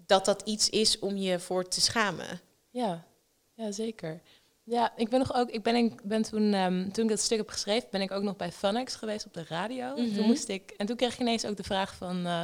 [0.05, 2.41] dat dat iets is om je voor te schamen.
[2.69, 3.05] ja,
[3.53, 4.21] ja zeker.
[4.67, 5.49] Ja, ik ben nog ook.
[5.49, 8.23] Ik ben, ik ben toen, ehm, toen ik dat stuk heb geschreven, ben ik ook
[8.23, 9.95] nog bij Funx geweest op de radio.
[9.95, 10.15] Mhm.
[10.15, 10.73] Toen moest ik.
[10.77, 12.25] En toen kreeg ik ineens ook de vraag van.
[12.25, 12.43] eh,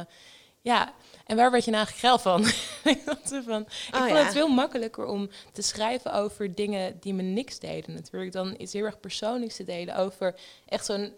[0.60, 0.92] ja,
[1.26, 2.44] en waar werd je nou geil van?
[2.84, 3.60] ik dacht van.
[3.62, 4.16] Ik Oh, vond ja.
[4.24, 7.94] het veel makkelijker om te schrijven over dingen die me niks deden.
[7.94, 10.34] Natuurlijk dan iets heel erg persoonlijks te delen over
[10.66, 11.12] echt zo'n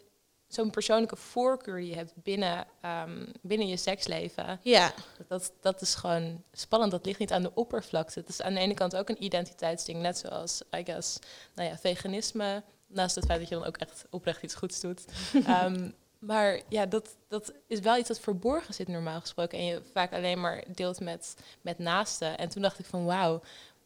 [0.55, 4.61] zo'n persoonlijke voorkeur die je hebt binnen, ehm, binnen je seksleven.
[4.63, 4.93] Ja,
[5.29, 6.91] Dat, dat is gewoon spannend.
[6.93, 8.19] Dat ligt niet aan de oppervlakte.
[8.19, 10.01] Het is aan de ene kant ook een identiteitsding.
[10.01, 11.19] Net zoals, I guess,
[11.55, 12.63] nou ja, veganisme.
[12.87, 15.05] Naast het feit dat je dan ook echt oprecht iets goeds doet.
[15.47, 19.59] Ehm, maar ja, dat, dat is wel iets dat verborgen zit normaal gesproken.
[19.59, 22.39] En je vaak alleen maar deelt met, met naasten.
[22.39, 23.41] En toen dacht ik van wauw,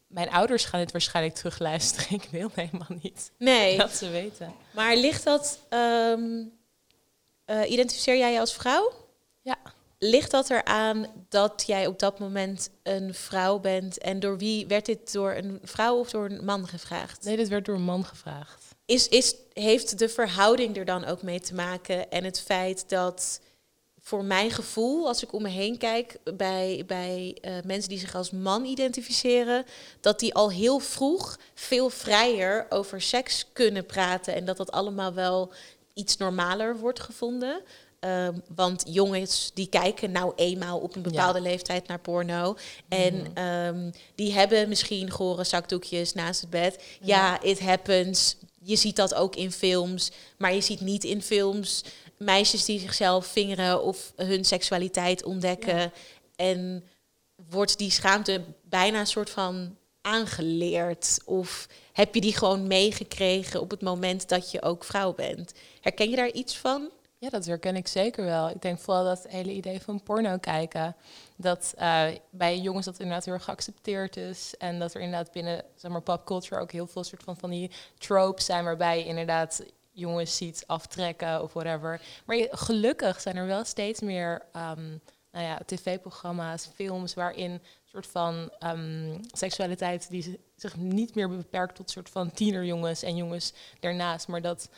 [0.07, 2.11] mijn ouders gaan dit waarschijnlijk terugluisteren.
[2.21, 3.77] Ik wil helemaal niet nee.
[3.77, 4.53] dat ze weten.
[4.71, 6.43] Maar ligt dat, ehm,
[7.49, 8.91] eh, identificeer jij je als vrouw?
[9.41, 9.57] Ja.
[9.97, 13.97] Ligt dat eraan dat jij op dat moment een vrouw bent?
[13.97, 17.23] En door wie werd dit door een vrouw of door een man gevraagd?
[17.23, 18.65] Nee, dit werd door een man gevraagd.
[18.85, 22.11] Is, is, heeft de verhouding er dan ook mee te maken?
[22.11, 23.39] En het feit dat
[24.01, 28.15] voor mijn gevoel, als ik om me heen kijk bij, bij eh, mensen die zich
[28.15, 29.65] als man identificeren,
[29.99, 35.13] dat die al heel vroeg veel vrijer over seks kunnen praten en dat dat allemaal
[35.13, 35.53] wel
[35.99, 37.61] iets normaler wordt gevonden.
[37.99, 42.55] Ehm, want jongens die kijken nou eenmaal op een bepaalde leeftijd naar porno.
[42.89, 43.25] En Mhm.
[43.33, 46.83] ehm, die hebben misschien gore zakdoekjes naast het bed.
[47.01, 48.35] Ja, it happens.
[48.63, 50.11] Je ziet dat ook in films.
[50.37, 51.83] Maar je ziet niet in films
[52.17, 55.77] meisjes die zichzelf vingeren of hun seksualiteit ontdekken.
[55.77, 55.91] Ja.
[56.35, 56.83] En
[57.49, 59.75] wordt die schaamte bijna een soort van
[60.09, 61.19] aangeleerd?
[61.25, 65.53] Of heb je die gewoon meegekregen op het moment dat je ook vrouw bent?
[65.81, 66.89] Herken je daar iets van?
[67.17, 68.49] Ja, dat herken ik zeker wel.
[68.49, 70.95] Ik denk vooral dat hele idee van porno kijken,
[71.35, 74.53] dat uh, bij jongens dat inderdaad heel erg geaccepteerd is.
[74.57, 77.71] En dat er inderdaad binnen zeg maar, popculture ook heel veel soort van, van die
[77.97, 82.01] tropes zijn waarbij je inderdaad jongens ziet aftrekken of whatever.
[82.25, 85.01] Maar je, gelukkig zijn er wel steeds meer um,
[85.31, 87.61] nou ja, tv-programma's, films waarin
[87.91, 93.53] soort van um, seksualiteit die zich niet meer beperkt tot soort van tienerjongens en jongens
[93.79, 94.69] daarnaast, maar dat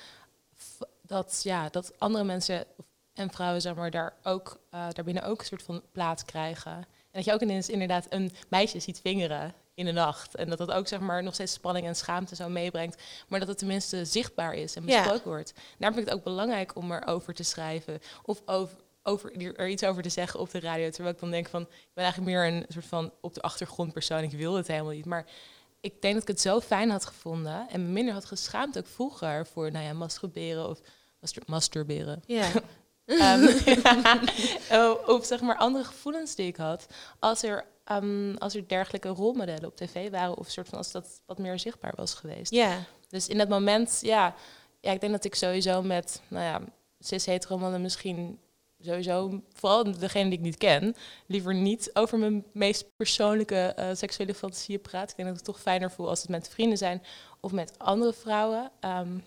[1.02, 2.66] dat, ja, dat andere mensen
[3.14, 6.72] en vrouwen zeg maar, daar ook, uh, daarbinnen ook een soort van plaats krijgen.
[6.72, 10.36] En dat je ook ineens inderdaad een meisje ziet vingeren in de nacht.
[10.36, 13.02] En dat dat ook zeg maar, nog steeds spanning en schaamte zo meebrengt.
[13.28, 15.24] Maar dat het tenminste zichtbaar is en besproken ja.
[15.24, 15.54] wordt.
[15.54, 18.00] Daarom vind ik het ook belangrijk om erover te schrijven.
[18.24, 20.90] Of over, over, er iets over te zeggen op de radio.
[20.90, 23.94] Terwijl ik dan denk van, ik ben eigenlijk meer een soort van op de achtergrond
[23.94, 24.24] persoon.
[24.24, 25.06] Ik wil het helemaal niet.
[25.06, 25.26] Maar
[25.80, 27.70] ik denk dat ik het zo fijn had gevonden.
[27.70, 30.80] En me minder had geschaamd ook vroeger voor, nou ja, masturberen of
[31.46, 32.24] masturberen.
[32.26, 32.52] Ja.
[33.06, 33.48] um,
[35.16, 36.88] of zeg maar andere gevoelens die ik had.
[37.20, 41.22] Als er, um, als er dergelijke rolmodellen op tv waren, of soort van als dat
[41.26, 42.52] wat meer zichtbaar was geweest.
[42.52, 42.84] Ja.
[43.08, 44.36] Dus in dat moment, ja,
[44.80, 46.62] ja, ik denk dat ik sowieso met, nou ja,
[47.00, 48.40] cis-hetero mannen misschien
[48.82, 54.34] sowieso, vooral degene die ik niet ken, liever niet over mijn meest persoonlijke uh, seksuele
[54.34, 55.10] fantasieën praat.
[55.10, 57.04] Ik denk dat ik het toch fijner voel als het met vrienden zijn
[57.40, 58.72] of met andere vrouwen.
[58.86, 59.24] Um,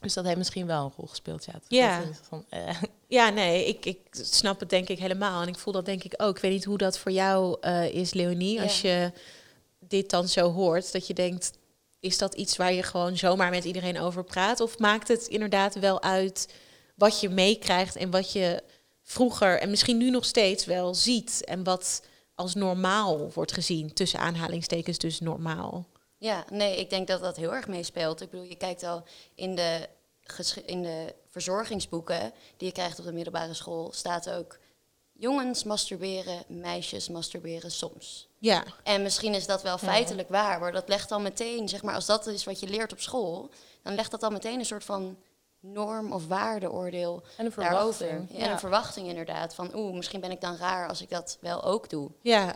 [0.00, 1.44] dus dat heeft misschien wel een rol gespeeld.
[1.44, 2.02] Ja, ja.
[2.22, 2.82] Van, uh.
[3.18, 5.42] ja nee, ik, ik snap het denk ik helemaal.
[5.42, 6.36] En ik voel dat denk ik ook.
[6.36, 8.62] Ik weet niet hoe dat voor jou uh, is, Leonie.
[8.62, 9.12] Als je
[9.78, 11.52] dit dan zo hoort, dat je denkt...
[12.00, 14.60] is dat iets waar je gewoon zomaar met iedereen over praat?
[14.60, 16.54] Of maakt het inderdaad wel uit
[16.94, 17.96] wat je meekrijgt...
[17.96, 18.62] en wat je
[19.06, 21.44] vroeger en misschien nu nog steeds wel ziet...
[21.44, 22.02] en wat
[22.34, 25.86] als normaal wordt gezien, tussen aanhalingstekens dus normaal?
[26.18, 28.20] Ja, nee, ik denk dat dat heel erg meespeelt.
[28.20, 29.04] Ik bedoel, je kijkt al
[29.34, 29.88] in de,
[30.64, 34.58] in de verzorgingsboeken die je krijgt op de middelbare school, staat ook
[35.12, 38.28] jongens masturberen, meisjes masturberen soms.
[38.38, 38.64] Ja.
[38.82, 42.06] En misschien is dat wel feitelijk waar, maar dat legt al meteen, zeg maar, als
[42.06, 43.50] dat is wat je leert op school,
[43.82, 45.16] dan legt dat al meteen een soort van
[45.60, 48.08] norm of waardeoordeel en een verwachting.
[48.08, 48.36] daarover.
[48.38, 51.38] Ja, En een verwachting inderdaad, van oeh, misschien ben ik dan raar als ik dat
[51.40, 52.10] wel ook doe.
[52.20, 52.54] Ja.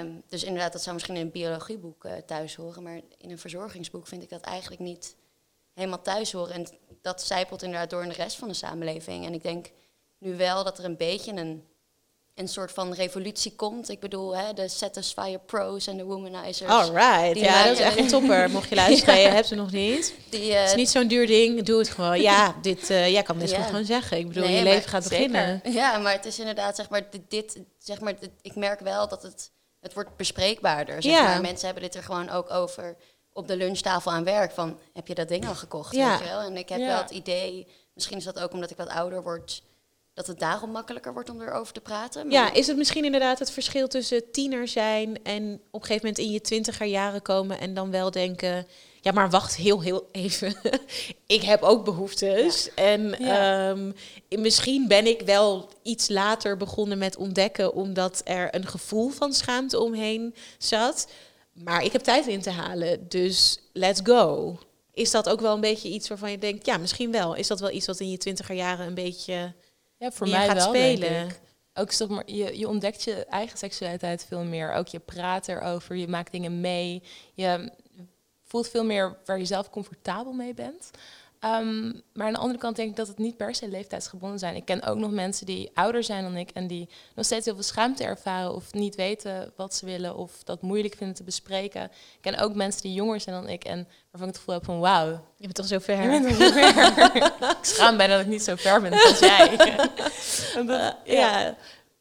[0.00, 3.38] Um, dus inderdaad, dat zou misschien in een biologieboek uh, thuis horen, maar in een
[3.38, 5.16] verzorgingsboek vind ik dat eigenlijk niet
[5.72, 6.54] helemaal thuis horen.
[6.54, 6.66] En
[7.02, 9.26] dat zijpelt inderdaad door in de rest van de samenleving.
[9.26, 9.70] En ik denk
[10.18, 11.64] nu wel dat er een beetje een,
[12.34, 13.88] een soort van revolutie komt.
[13.88, 16.70] Ik bedoel, hè, de Satisfyer Pros en de Womanizers.
[16.70, 18.50] Alright, ja, dat is echt een topper.
[18.50, 19.20] Mocht je luisteren, ja.
[19.20, 20.14] je hebt ze nog niet.
[20.28, 22.20] Die, uh, het is niet zo'n duur ding, doe het gewoon.
[22.20, 23.62] Ja, dit, uh, jij kan dit ja.
[23.62, 24.18] gewoon zeggen.
[24.18, 25.30] Ik bedoel, nee, je leven gaat zeker.
[25.30, 25.60] beginnen.
[25.72, 29.08] Ja, maar het is inderdaad, zeg maar, dit, dit zeg maar, dit, ik merk wel
[29.08, 29.52] dat het
[29.84, 31.02] het wordt bespreekbaarder.
[31.02, 31.40] Zeg maar.
[31.40, 32.96] Mensen hebben dit er gewoon ook over
[33.32, 34.52] op de lunchtafel aan werk.
[34.52, 35.94] Van, heb je dat ding al gekocht?
[35.94, 36.10] Ja.
[36.10, 36.40] Weet je wel?
[36.40, 39.62] En ik heb wel het idee, misschien is dat ook omdat ik wat ouder word...
[40.14, 42.30] dat het daarom makkelijker wordt om erover te praten.
[42.30, 45.22] Ja, is het misschien inderdaad het verschil tussen tiener zijn...
[45.22, 47.60] en op een gegeven moment in je twintiger jaren komen...
[47.60, 48.66] en dan wel denken
[49.04, 50.54] ja, maar wacht heel, heel even.
[51.26, 52.74] ik heb ook behoeftes.
[52.74, 53.92] En ehm,
[54.28, 59.78] misschien ben ik wel iets later begonnen met ontdekken, omdat er een gevoel van schaamte
[59.78, 61.08] omheen zat.
[61.52, 64.58] Maar ik heb tijd in te halen, dus let's go.
[64.92, 67.34] Is dat ook wel een beetje iets waarvan je denkt, ja, misschien wel.
[67.34, 69.54] Is dat wel iets wat in je twintiger jaren een beetje
[69.96, 71.30] ja, voor mij gaat wel, spelen?
[71.74, 74.72] Ook zeg maar, je, je ontdekt je eigen seksualiteit veel meer.
[74.72, 77.02] Ook je praat erover, je maakt dingen mee.
[77.34, 77.72] Je,
[78.54, 80.90] voelt veel meer waar je zelf comfortabel mee bent.
[81.44, 84.56] Um, maar aan de andere kant denk ik dat het niet per se leeftijdsgebonden zijn.
[84.56, 87.54] Ik ken ook nog mensen die ouder zijn dan ik en die nog steeds heel
[87.54, 91.82] veel schaamte ervaren of niet weten wat ze willen of dat moeilijk vinden te bespreken.
[91.84, 94.64] Ik ken ook mensen die jonger zijn dan ik en waarvan ik het gevoel heb
[94.64, 95.10] van wauw.
[95.10, 96.12] Je bent toch zo ver?
[96.12, 97.16] Je bent zo ver.
[97.16, 99.56] ik schaam bijna dat ik niet zo ver ben als jij.
[100.54, 101.56] dat, uh, ja.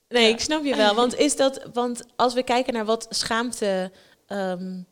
[0.08, 0.96] Nee, ik snap je wel.
[0.96, 3.92] Want is dat, want als we kijken naar wat schaamte
[4.28, 4.88] um,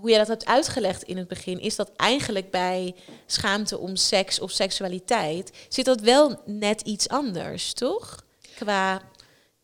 [0.00, 2.94] hoe jij dat hebt uitgelegd in het begin, is dat eigenlijk bij
[3.26, 8.24] schaamte om seks of seksualiteit zit dat wel net iets anders, toch?
[8.54, 9.02] Qua,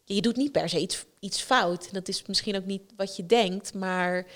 [0.05, 1.93] je doet niet per se iets, iets fout.
[1.93, 4.26] Dat is misschien ook niet wat je denkt, maar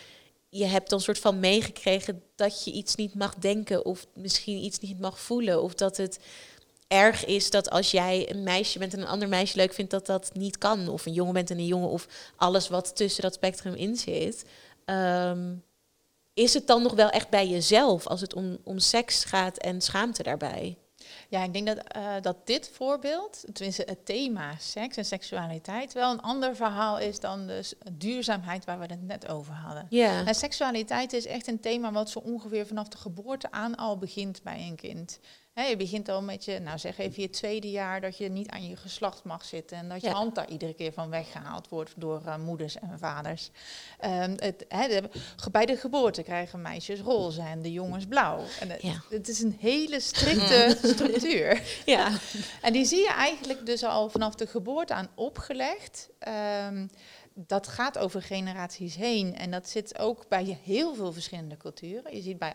[0.49, 4.79] je hebt dan soort van meegekregen dat je iets niet mag denken of misschien iets
[4.79, 6.19] niet mag voelen of dat het
[6.89, 10.07] erg is dat als jij een meisje bent en een ander meisje leuk vindt dat
[10.07, 13.35] dat niet kan of een jongen bent en een jongen of alles wat tussen dat
[13.35, 14.45] spectrum in zit.
[14.85, 15.63] Um,
[16.39, 19.81] is het dan nog wel echt bij jezelf als het om, om seks gaat en
[19.81, 20.79] schaamte daarbij?
[21.29, 26.13] Ja, ik denk dat, uh, dat dit voorbeeld, tenminste het thema seks en seksualiteit, wel
[26.13, 29.87] een ander verhaal is dan dus duurzaamheid waar we het net over hadden.
[29.89, 30.27] Ja.
[30.27, 34.43] En seksualiteit is echt een thema wat zo ongeveer vanaf de geboorte aan al begint
[34.43, 35.19] bij een kind.
[35.63, 38.69] Je begint al met je, nou zeg even je tweede jaar, dat je niet aan
[38.69, 39.77] je geslacht mag zitten.
[39.79, 40.13] En dat je Ja.
[40.13, 43.51] hand daar iedere keer van weggehaald wordt door eh, moeders en vaders.
[44.01, 45.09] Ehm, het, de-
[45.51, 48.41] bij de geboorte krijgen meisjes roze en de jongens blauw.
[48.61, 49.03] En het, Ja.
[49.11, 51.63] het is een hele strikte structuur.
[51.85, 52.11] Ja.
[52.63, 56.09] En die zie je eigenlijk dus al vanaf de geboorte aan opgelegd.
[56.19, 56.87] Ehm,
[57.35, 59.37] dat gaat over generaties heen.
[59.37, 62.17] En dat zit ook bij heel veel verschillende culturen.
[62.17, 62.53] Je ziet bij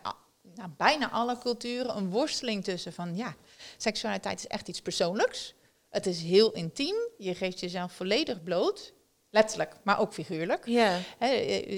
[0.54, 3.34] nou, bijna alle culturen een worsteling tussen van ja,
[3.76, 5.54] seksualiteit is echt iets persoonlijks.
[5.90, 6.96] Het is heel intiem.
[7.18, 8.92] Je geeft jezelf volledig bloot.
[9.30, 10.66] Letterlijk, maar ook figuurlijk.
[10.66, 10.98] Ja.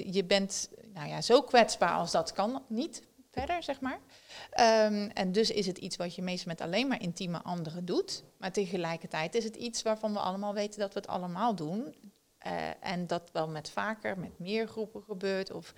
[0.05, 3.01] Je bent nou ja, zo kwetsbaar als dat kan niet
[3.31, 3.99] verder, zeg maar.
[4.49, 8.23] Ehm, en dus is het iets wat je meestal met alleen maar intieme anderen doet.
[8.37, 11.95] Maar tegelijkertijd is het iets waarvan we allemaal weten dat we het allemaal doen.
[12.47, 15.51] Eh, en dat wel met vaker, met meer groepen gebeurt.
[15.51, 15.73] Of...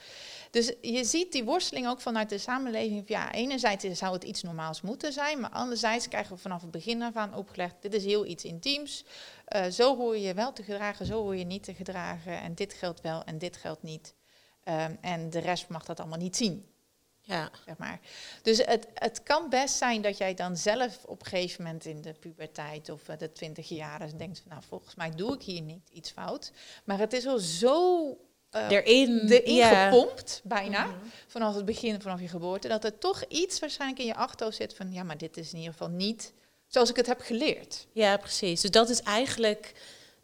[0.51, 3.07] Dus je ziet die worsteling ook vanuit de samenleving.
[3.07, 7.01] Ja, enerzijds zou het iets normaals moeten zijn, maar anderzijds krijgen we vanaf het begin
[7.01, 9.05] af aan opgelegd: dit is heel iets intiems.
[9.45, 12.41] Eh, zo hoor je je wel te gedragen, zo hoor je niet te gedragen.
[12.41, 14.15] En dit geldt wel en dit geldt niet.
[14.63, 16.68] Ehm, en de rest mag dat allemaal niet zien
[17.29, 17.49] Ja.
[17.65, 17.99] zeg maar.
[18.41, 22.01] Dus het, het kan best zijn dat jij dan zelf op een gegeven moment in
[22.01, 25.61] de puberteit of eh, de twintig jaren denkt van nou volgens mij doe ik hier
[25.61, 26.51] niet iets fout.
[26.83, 28.07] Maar het is al zo
[28.49, 29.27] eh, Erin.
[29.29, 29.89] erin ja.
[29.89, 30.95] gepompt, bijna, Mhm.
[31.27, 34.73] vanaf het begin, vanaf je geboorte, dat er toch iets waarschijnlijk in je achterhoofd zit
[34.75, 36.33] van ja, maar dit is in ieder geval niet
[36.67, 37.87] zoals ik het heb geleerd.
[37.91, 38.61] Ja, precies.
[38.61, 39.73] Dus dat is eigenlijk,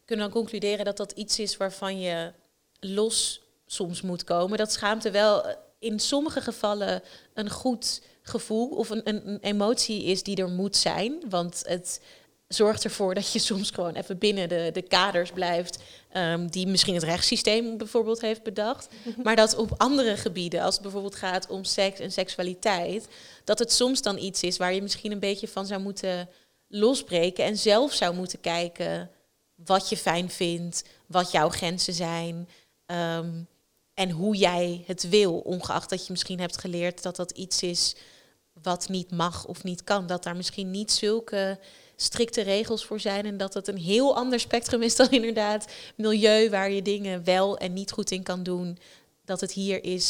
[0.06, 2.34] kunnen we dan concluderen dat dat iets is waarvan je
[2.80, 4.58] los soms moet komen.
[4.58, 5.56] Dat schaamte wel eh,
[5.86, 11.24] in sommige gevallen een goed gevoel of een, een, emotie is die er moet zijn.
[11.30, 12.02] Want het
[12.48, 15.80] zorgt ervoor dat je soms gewoon even binnen de, de kaders blijft.
[16.12, 18.88] ehm, die misschien het rechtssysteem bijvoorbeeld heeft bedacht.
[19.24, 23.08] Maar dat op andere gebieden, als het bijvoorbeeld gaat om seks en seksualiteit,
[23.44, 26.30] dat het soms dan iets is waar je misschien een beetje van zou moeten
[26.68, 29.10] losbreken en zelf zou moeten kijken
[29.56, 32.50] wat je fijn vindt, wat jouw grenzen zijn
[32.86, 33.30] ehm,
[33.96, 37.96] en hoe jij het wil, ongeacht dat je misschien hebt geleerd dat dat iets is
[38.62, 40.08] wat niet mag of niet kan.
[40.08, 41.60] Dat daar misschien niet zulke
[41.96, 46.50] strikte regels voor zijn en dat het een heel ander spectrum is dan inderdaad milieu
[46.50, 48.78] waar je dingen wel en niet goed in kan doen.
[49.26, 50.10] Dat het hier is,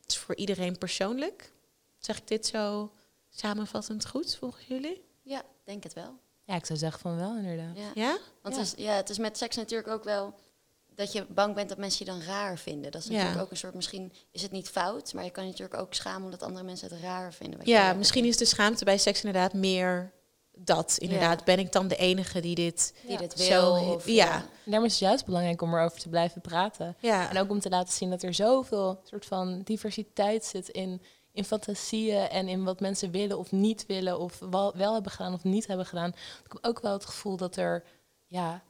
[0.00, 1.52] het is voor iedereen persoonlijk.
[1.98, 2.92] Zeg ik dit zo
[3.30, 5.04] samenvattend goed volgens jullie?
[5.22, 6.18] Ja, denk het wel.
[6.44, 7.76] Ja, ik zou zeggen van wel, inderdaad.
[7.76, 7.90] Ja.
[7.94, 8.18] Ja?
[8.42, 8.60] Want Ja.
[8.60, 10.34] Het, is, ja, het is met seks natuurlijk ook wel
[11.00, 12.90] dat je bang bent dat mensen je dan raar vinden.
[12.90, 13.14] Dat is Ja.
[13.14, 15.94] natuurlijk ook een soort, misschien is het niet fout, maar je kan je natuurlijk ook
[15.94, 17.58] schamen omdat andere mensen het raar vinden.
[17.58, 20.12] wat Ja, misschien is de schaamte bij seks inderdaad meer
[20.52, 20.96] dat.
[20.98, 21.44] Inderdaad, Ja.
[21.44, 22.94] ben ik dan de enige die dit...
[23.06, 23.94] die dit Zo, wil.
[23.94, 24.12] Of, ja.
[24.24, 24.34] ja.
[24.34, 26.96] En daarom is het juist belangrijk om erover te blijven praten.
[26.98, 31.02] Ja, En ook om te laten zien dat er zoveel soort van diversiteit zit in,
[31.32, 35.34] in fantasieën en in wat mensen willen of niet willen, of wel, wel hebben gedaan
[35.34, 36.08] of niet hebben gedaan.
[36.44, 37.84] Ik heb ook wel het gevoel dat er,
[38.26, 38.62] ja,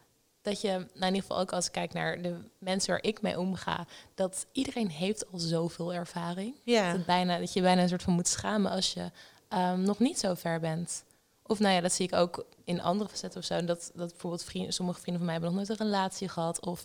[0.42, 3.22] dat je, nou in ieder geval ook als ik kijk naar de mensen waar ik
[3.22, 6.54] mee omga, dat iedereen heeft al zoveel ervaring.
[6.54, 6.84] Dat, ja.
[6.92, 9.10] het bijna, dat je bijna een soort van moet schamen als je
[9.48, 11.04] ehm, nog niet zo ver bent.
[11.42, 13.64] Of nou ja, dat zie ik ook in andere facetten of zo.
[13.64, 16.60] Dat, dat bijvoorbeeld vrienden, sommige vrienden van mij hebben nog nooit een relatie gehad.
[16.66, 16.84] Of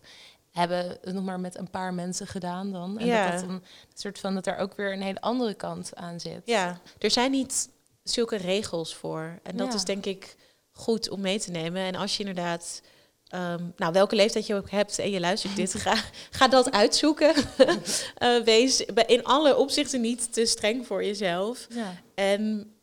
[0.52, 3.00] hebben het nog maar met een paar mensen gedaan dan.
[3.00, 3.32] En Ja.
[3.32, 6.42] dat, dat een soort van dat er ook weer een hele andere kant aan zit.
[6.46, 7.70] ja, er zijn niet
[8.04, 9.40] zulke regels voor.
[9.44, 9.74] En dat Ja.
[9.74, 10.36] is denk ik
[10.72, 11.82] goed om mee te nemen.
[11.82, 12.82] En als je inderdaad...
[13.28, 15.96] ehm, nou, welke leeftijd je ook hebt en je luistert dit, ga,
[16.32, 17.34] ga dat uitzoeken.
[18.16, 21.68] Eh, wees in alle opzichten niet te streng voor jezelf.
[21.70, 22.02] Ja.
[22.16, 22.74] En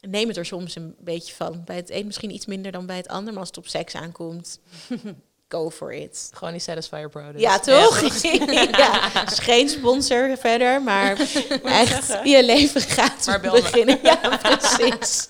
[0.00, 1.62] neem het er soms een beetje van.
[1.64, 3.32] Bij het een misschien iets minder dan bij het ander.
[3.32, 4.60] Maar als het op seks aankomt,
[5.52, 6.30] go for it.
[6.34, 7.32] Gewoon die Satisfier Pro.
[7.32, 7.40] dus.
[7.40, 8.00] Ja, toch?
[8.82, 11.16] Ja, is geen sponsor verder, maar
[11.64, 13.60] echt je leven gaat Maar bel me.
[13.60, 13.98] beginnen.
[14.02, 15.28] Ja, precies.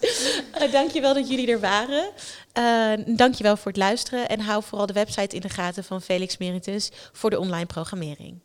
[0.63, 2.11] Uh, dankjewel dat jullie er waren.
[2.59, 6.37] Uh, dankjewel voor het luisteren en hou vooral de website in de gaten van Felix
[6.39, 8.41] Meritus voor de online programmering.